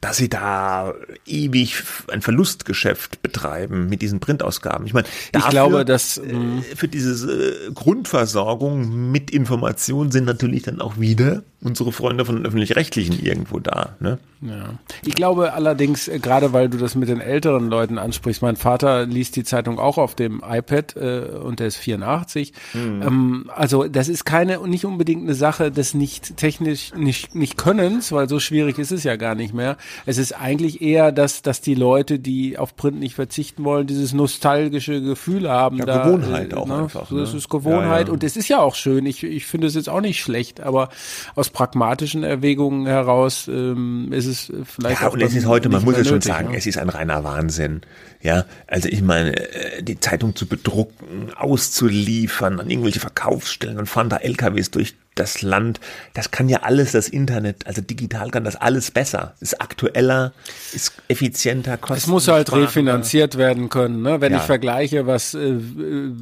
[0.00, 0.94] dass sie da
[1.26, 4.86] ewig ein Verlustgeschäft betreiben mit diesen Printausgaben.
[4.86, 10.80] Ich meine, ich glaube, dass äh, für diese äh, Grundversorgung mit Information sind natürlich dann
[10.80, 13.96] auch wieder unsere Freunde von den öffentlich-rechtlichen irgendwo da.
[14.00, 14.18] Ne?
[14.40, 14.78] Ja.
[15.04, 19.04] Ich glaube allerdings, äh, gerade weil du das mit den älteren Leuten ansprichst, mein Vater
[19.04, 22.54] liest die Zeitung auch auf dem iPad äh, und der ist 84.
[22.72, 23.02] Mhm.
[23.02, 28.10] Ähm, also das ist keine nicht unbedingt eine Sache des nicht technisch nicht nicht Könnens,
[28.12, 29.76] weil so schwierig ist es ja gar nicht mehr.
[30.06, 34.14] Es ist eigentlich eher, dass dass die Leute, die auf Print nicht verzichten wollen, dieses
[34.14, 35.76] nostalgische Gefühl haben.
[35.76, 36.76] Ja, da, Gewohnheit äh, auch ne?
[36.76, 37.10] einfach.
[37.10, 37.38] So, das ne?
[37.38, 38.12] ist Gewohnheit ja, ja.
[38.12, 39.04] und es ist ja auch schön.
[39.04, 40.88] Ich ich finde es jetzt auch nicht schlecht, aber
[41.34, 45.12] aus pragmatischen Erwägungen heraus ähm, ist es vielleicht ja, auch.
[45.12, 46.56] Und es ist heute, man muss es schon sagen, ne?
[46.56, 47.82] es ist ein reiner Wahnsinn.
[48.22, 54.08] Ja, also ich meine, äh, die Zeitung zu bedrucken, auszuliefern an irgendwelche Verkaufsstellen und fahren
[54.08, 55.80] da LKWs durch das Land,
[56.14, 60.32] das kann ja alles das Internet, also digital kann das alles besser, ist aktueller,
[60.72, 61.98] ist effizienter, kostet.
[61.98, 64.20] Es muss halt refinanziert werden können, ne?
[64.20, 64.38] Wenn ja.
[64.38, 65.58] ich vergleiche, was äh,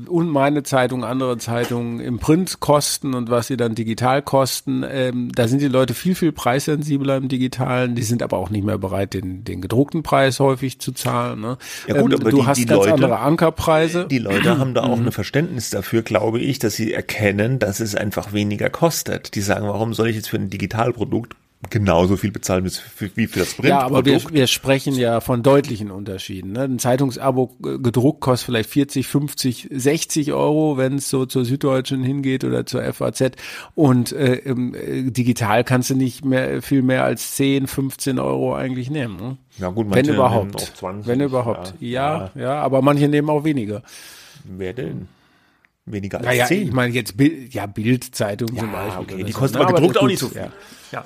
[0.06, 5.30] und meine Zeitung, andere Zeitungen im Print kosten und was sie dann digital kosten, ähm,
[5.32, 8.78] da sind die Leute viel, viel preissensibler im Digitalen, die sind aber auch nicht mehr
[8.78, 11.40] bereit, den, den gedruckten Preis häufig zu zahlen.
[11.40, 11.56] Ne?
[11.86, 14.06] Ja gut, ähm, aber du die, hast die ganz Leute, andere Ankerpreise.
[14.10, 17.94] Die Leute haben da auch ein Verständnis dafür, glaube ich, dass sie erkennen, dass es
[17.94, 18.87] einfach weniger kostet.
[19.34, 21.34] Die sagen, warum soll ich jetzt für ein Digitalprodukt
[21.70, 23.68] genauso viel bezahlen wie für das Print.
[23.68, 26.52] Ja, aber wir, wir sprechen ja von deutlichen Unterschieden.
[26.52, 26.62] Ne?
[26.62, 32.44] Ein Zeitungsabo gedruckt kostet vielleicht 40, 50, 60 Euro, wenn es so zur Süddeutschen hingeht
[32.44, 33.32] oder zur FAZ.
[33.74, 38.88] Und äh, äh, digital kannst du nicht mehr viel mehr als 10, 15 Euro eigentlich
[38.88, 39.16] nehmen.
[39.16, 39.36] Ne?
[39.58, 40.60] Ja gut, wenn überhaupt.
[40.60, 41.74] 20, wenn überhaupt.
[41.80, 43.82] Ja, ja, ja, aber manche nehmen auch weniger.
[44.44, 45.08] Wer denn?
[45.92, 46.68] Weniger als naja, 10?
[46.68, 49.14] Ich meine jetzt Bild, ja, Bildzeitung ja, zum Beispiel.
[49.14, 50.42] Okay, die kostet aber gedruckt auch nicht so viel.
[50.42, 50.52] Ja.
[50.92, 51.04] ja.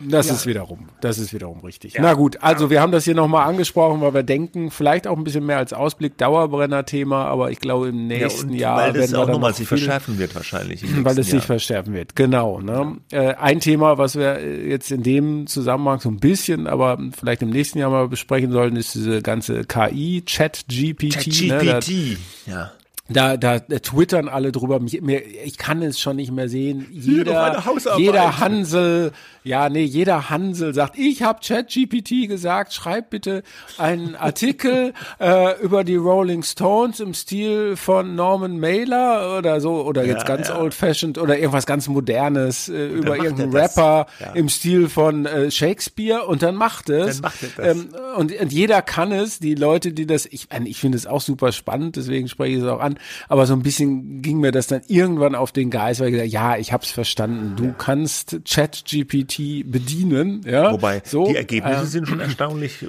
[0.00, 0.34] Das ja.
[0.34, 1.94] ist wiederum, das ist wiederum richtig.
[1.94, 2.02] Ja.
[2.02, 5.24] Na gut, also wir haben das hier nochmal angesprochen, weil wir denken, vielleicht auch ein
[5.24, 9.26] bisschen mehr als Ausblick, Dauerbrenner-Thema, aber ich glaube im nächsten ja, Jahr weil das auch
[9.26, 10.84] nochmal sich verschärfen wird wahrscheinlich.
[11.04, 12.60] Weil es sich verschärfen wird, genau.
[12.60, 12.98] Ne?
[13.10, 17.50] Äh, ein Thema, was wir jetzt in dem Zusammenhang so ein bisschen, aber vielleicht im
[17.50, 21.12] nächsten Jahr mal besprechen sollten, ist diese ganze KI, Chat-GPT.
[21.12, 22.16] Chat-GPT, ne?
[22.46, 22.72] ja.
[23.08, 24.80] Da, da, da twittern alle drüber.
[24.80, 26.86] Mir, mir, ich kann es schon nicht mehr sehen.
[26.90, 27.62] Jeder,
[27.98, 29.12] jeder Hansel,
[29.44, 33.44] ja, nee, jeder Hansel sagt, ich habe ChatGPT gesagt, schreib bitte
[33.78, 40.02] einen Artikel äh, über die Rolling Stones im Stil von Norman Mailer oder so, oder
[40.02, 40.58] ja, jetzt ganz ja.
[40.58, 44.32] old-fashioned oder irgendwas ganz Modernes äh, über irgendeinen Rapper ja.
[44.32, 47.20] im Stil von äh, Shakespeare und dann macht es.
[47.20, 47.76] Dann macht das.
[47.76, 51.20] Ähm, und, und jeder kann es, die Leute, die das, ich, ich finde es auch
[51.20, 52.95] super spannend, deswegen spreche ich es auch an,
[53.28, 56.32] aber so ein bisschen ging mir das dann irgendwann auf den Geist, weil ich gesagt,
[56.32, 60.42] ja, ich hab's verstanden, du kannst ChatGPT bedienen.
[60.46, 62.84] Ja, Wobei so, die Ergebnisse äh, sind schon erstaunlich,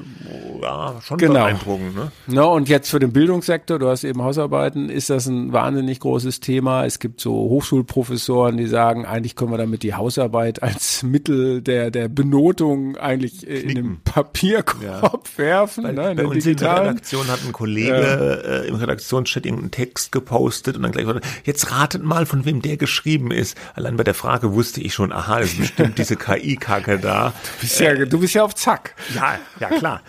[0.61, 1.45] ja, schon genau.
[1.45, 1.95] beeindruckend.
[1.95, 2.11] Ne?
[2.27, 6.39] No, und jetzt für den Bildungssektor, du hast eben Hausarbeiten, ist das ein wahnsinnig großes
[6.39, 6.85] Thema.
[6.85, 11.91] Es gibt so Hochschulprofessoren, die sagen, eigentlich können wir damit die Hausarbeit als Mittel der,
[11.91, 15.37] der Benotung eigentlich äh, in den Papierkorb ja.
[15.37, 15.83] werfen.
[15.83, 18.61] Bei, ne, in bei uns in der Redaktion hat ein Kollege ja.
[18.61, 21.05] äh, im Redaktionschat irgendeinen Text gepostet und dann gleich,
[21.43, 23.57] jetzt ratet mal, von wem der geschrieben ist.
[23.75, 27.29] Allein bei der Frage wusste ich schon, aha, das ist bestimmt diese KI KI-Kacke da.
[27.29, 28.95] Du bist, ja, du bist ja auf Zack.
[29.13, 30.01] Ja, ja klar.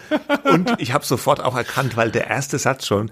[0.44, 3.10] Und ich habe sofort auch erkannt, weil der erste Satz schon,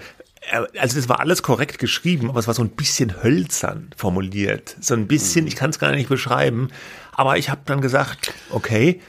[0.50, 4.76] äh, also das war alles korrekt geschrieben, aber es war so ein bisschen hölzern formuliert.
[4.80, 5.48] So ein bisschen, mhm.
[5.48, 6.68] ich kann es gar nicht beschreiben.
[7.12, 9.00] Aber ich habe dann gesagt, okay,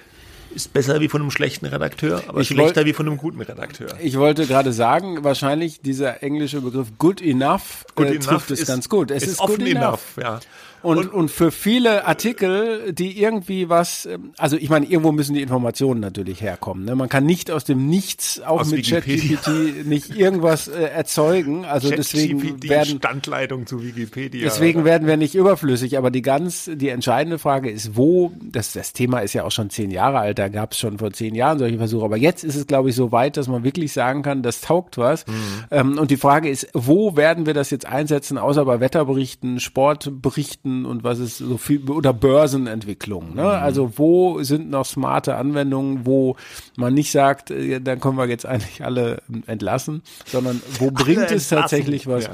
[0.54, 3.42] ist besser wie von einem schlechten Redakteur, aber ich schlechter wollt, wie von einem guten
[3.42, 3.90] Redakteur.
[4.02, 8.66] Ich wollte gerade sagen, wahrscheinlich dieser englische Begriff good enough, good äh, enough trifft es
[8.66, 9.12] ganz gut.
[9.12, 10.40] Es ist, ist offen enough, enough ja.
[10.84, 15.34] Und, und, und für viele Artikel, die irgendwie was, ähm, also ich meine, irgendwo müssen
[15.34, 16.86] die Informationen natürlich herkommen.
[16.86, 16.96] Ne?
[16.96, 21.66] Man kann nicht aus dem Nichts auch aus mit ChatGPT nicht irgendwas äh, erzeugen.
[21.66, 24.44] Also deswegen werden Standleitung zu Wikipedia.
[24.44, 24.92] Deswegen oder?
[24.92, 25.98] werden wir nicht überflüssig.
[25.98, 28.32] Aber die ganz, die entscheidende Frage ist, wo?
[28.42, 30.38] Das, das Thema ist ja auch schon zehn Jahre alt.
[30.38, 32.06] Da gab es schon vor zehn Jahren solche Versuche.
[32.06, 34.98] Aber jetzt ist es, glaube ich, so weit, dass man wirklich sagen kann, das taugt
[34.98, 35.26] was.
[35.26, 35.34] Mhm.
[35.72, 40.67] Ähm, und die Frage ist, wo werden wir das jetzt einsetzen, außer bei Wetterberichten, Sportberichten?
[40.68, 43.36] Nachrichten und was ist so viel oder Börsenentwicklung.
[43.36, 43.42] Ne?
[43.42, 43.48] Mhm.
[43.48, 46.36] Also wo sind noch smarte Anwendungen, wo
[46.76, 51.50] man nicht sagt, äh, dann können wir jetzt eigentlich alle entlassen, sondern wo bringt es
[51.50, 52.26] tatsächlich was?
[52.26, 52.32] Ja.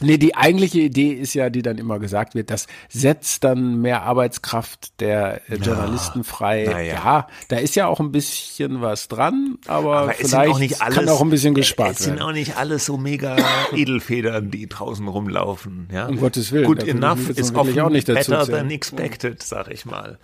[0.00, 4.02] Nee, die eigentliche Idee ist ja, die dann immer gesagt wird, das setzt dann mehr
[4.02, 6.64] Arbeitskraft der äh, Journalisten frei.
[6.64, 10.96] Ja, ja, da ist ja auch ein bisschen was dran, aber, aber vielleicht auch alles,
[10.96, 12.14] kann auch ein bisschen gespart es werden.
[12.14, 13.36] Es sind auch nicht alles so mega
[13.72, 15.88] Edelfedern, die draußen rumlaufen.
[15.92, 16.06] Ja?
[16.06, 16.66] Um Gottes Willen.
[16.66, 20.18] Good enough is often auch nicht better than expected, sag ich mal.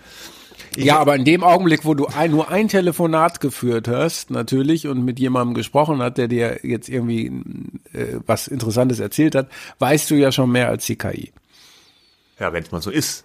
[0.76, 5.04] Ja, aber in dem Augenblick, wo du ein, nur ein Telefonat geführt hast, natürlich, und
[5.04, 7.26] mit jemandem gesprochen hat, der dir jetzt irgendwie
[7.92, 9.48] äh, was Interessantes erzählt hat,
[9.78, 11.32] weißt du ja schon mehr als die KI.
[12.38, 13.24] Ja, wenn es mal so ist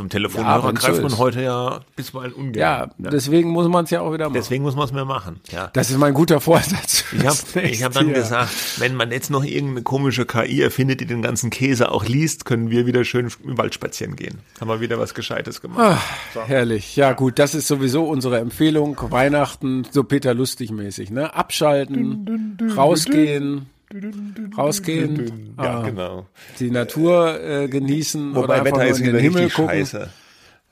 [0.00, 2.58] zum Telefonhörer ja, greift man heute ja bisweilen ungern.
[2.58, 3.10] Ja, ne?
[3.10, 4.34] deswegen muss man es ja auch wieder machen.
[4.34, 5.40] Deswegen muss man es mehr machen.
[5.50, 5.68] Ja.
[5.74, 7.04] Das ist mein guter Vorsatz.
[7.12, 8.14] Ich habe ich hab dann Jahr.
[8.14, 12.46] gesagt, wenn man jetzt noch irgendeine komische KI erfindet, die den ganzen Käse auch liest,
[12.46, 14.38] können wir wieder schön im Wald spazieren gehen.
[14.58, 15.98] Haben wir wieder was Gescheites gemacht.
[15.98, 16.40] Ach, so.
[16.42, 16.96] Herrlich.
[16.96, 18.96] Ja, gut, das ist sowieso unsere Empfehlung.
[19.10, 21.34] Weihnachten, so Peter Lustig mäßig, ne?
[21.34, 23.66] Abschalten, dün, dün, dün, rausgehen
[24.56, 26.26] rausgehen, ja, ah, genau.
[26.58, 29.70] die Natur äh, genießen Wobei oder Wetter ist in den Himmel gucken.
[29.70, 30.10] Scheiße.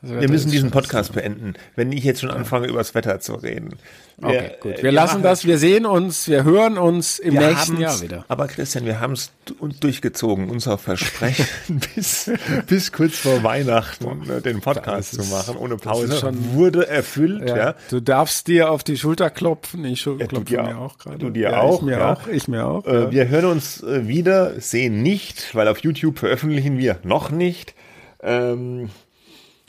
[0.00, 3.70] Wir müssen diesen Podcast beenden, wenn ich jetzt schon anfange, über das Wetter zu reden.
[4.16, 4.76] Wir, okay, gut.
[4.76, 8.24] Wir, wir lassen das, wir sehen uns, wir hören uns im nächsten Jahr wieder.
[8.28, 9.32] Aber Christian, wir haben es
[9.80, 11.46] durchgezogen, unser Versprechen
[11.96, 12.30] bis,
[12.68, 17.48] bis kurz vor Weihnachten ne, den Podcast zu machen, ohne Pause, schon wurde erfüllt.
[17.48, 17.56] Ja.
[17.56, 17.74] ja.
[17.90, 21.18] Du darfst dir auf die Schulter klopfen, ich ja, klopfe mir auch gerade.
[21.18, 21.80] Du dir ja, auch.
[21.80, 22.86] Ich mir auch, ich mir auch.
[22.86, 27.74] Äh, wir hören uns äh, wieder, sehen nicht, weil auf YouTube veröffentlichen wir noch nicht.
[28.22, 28.90] Ähm,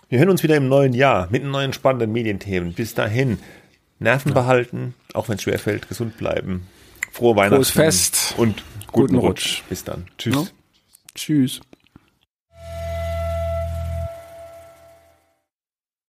[0.10, 2.74] wir hören uns wieder im neuen Jahr mit neuen spannenden Medienthemen.
[2.74, 3.40] Bis dahin,
[4.00, 4.34] Nerven ja.
[4.34, 6.68] behalten, auch wenn es schwerfällt, gesund bleiben.
[7.12, 7.56] Frohe Weihnachten.
[7.56, 8.34] Frohes Fest.
[8.38, 9.60] Und guten, guten Rutsch.
[9.60, 9.64] Rutsch.
[9.70, 10.06] Bis dann.
[10.18, 10.36] Tschüss.
[10.36, 10.44] Ja.
[11.16, 11.62] Tschüss.